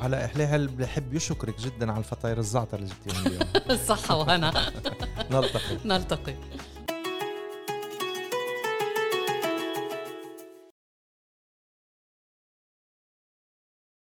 على 0.00 0.24
إحلاها 0.24 0.56
بحب 0.66 1.14
يشكرك 1.14 1.60
جدا 1.60 1.90
على 1.90 1.98
الفطاير 1.98 2.38
الزعتر 2.38 2.78
اللي 2.78 2.88
جبتيهم 3.06 3.26
اليوم؟ 3.26 3.48
الصحة 3.80 4.16
وهنا 4.16 4.50
نلتقي. 5.32 5.78
نلتقي. 5.84 6.34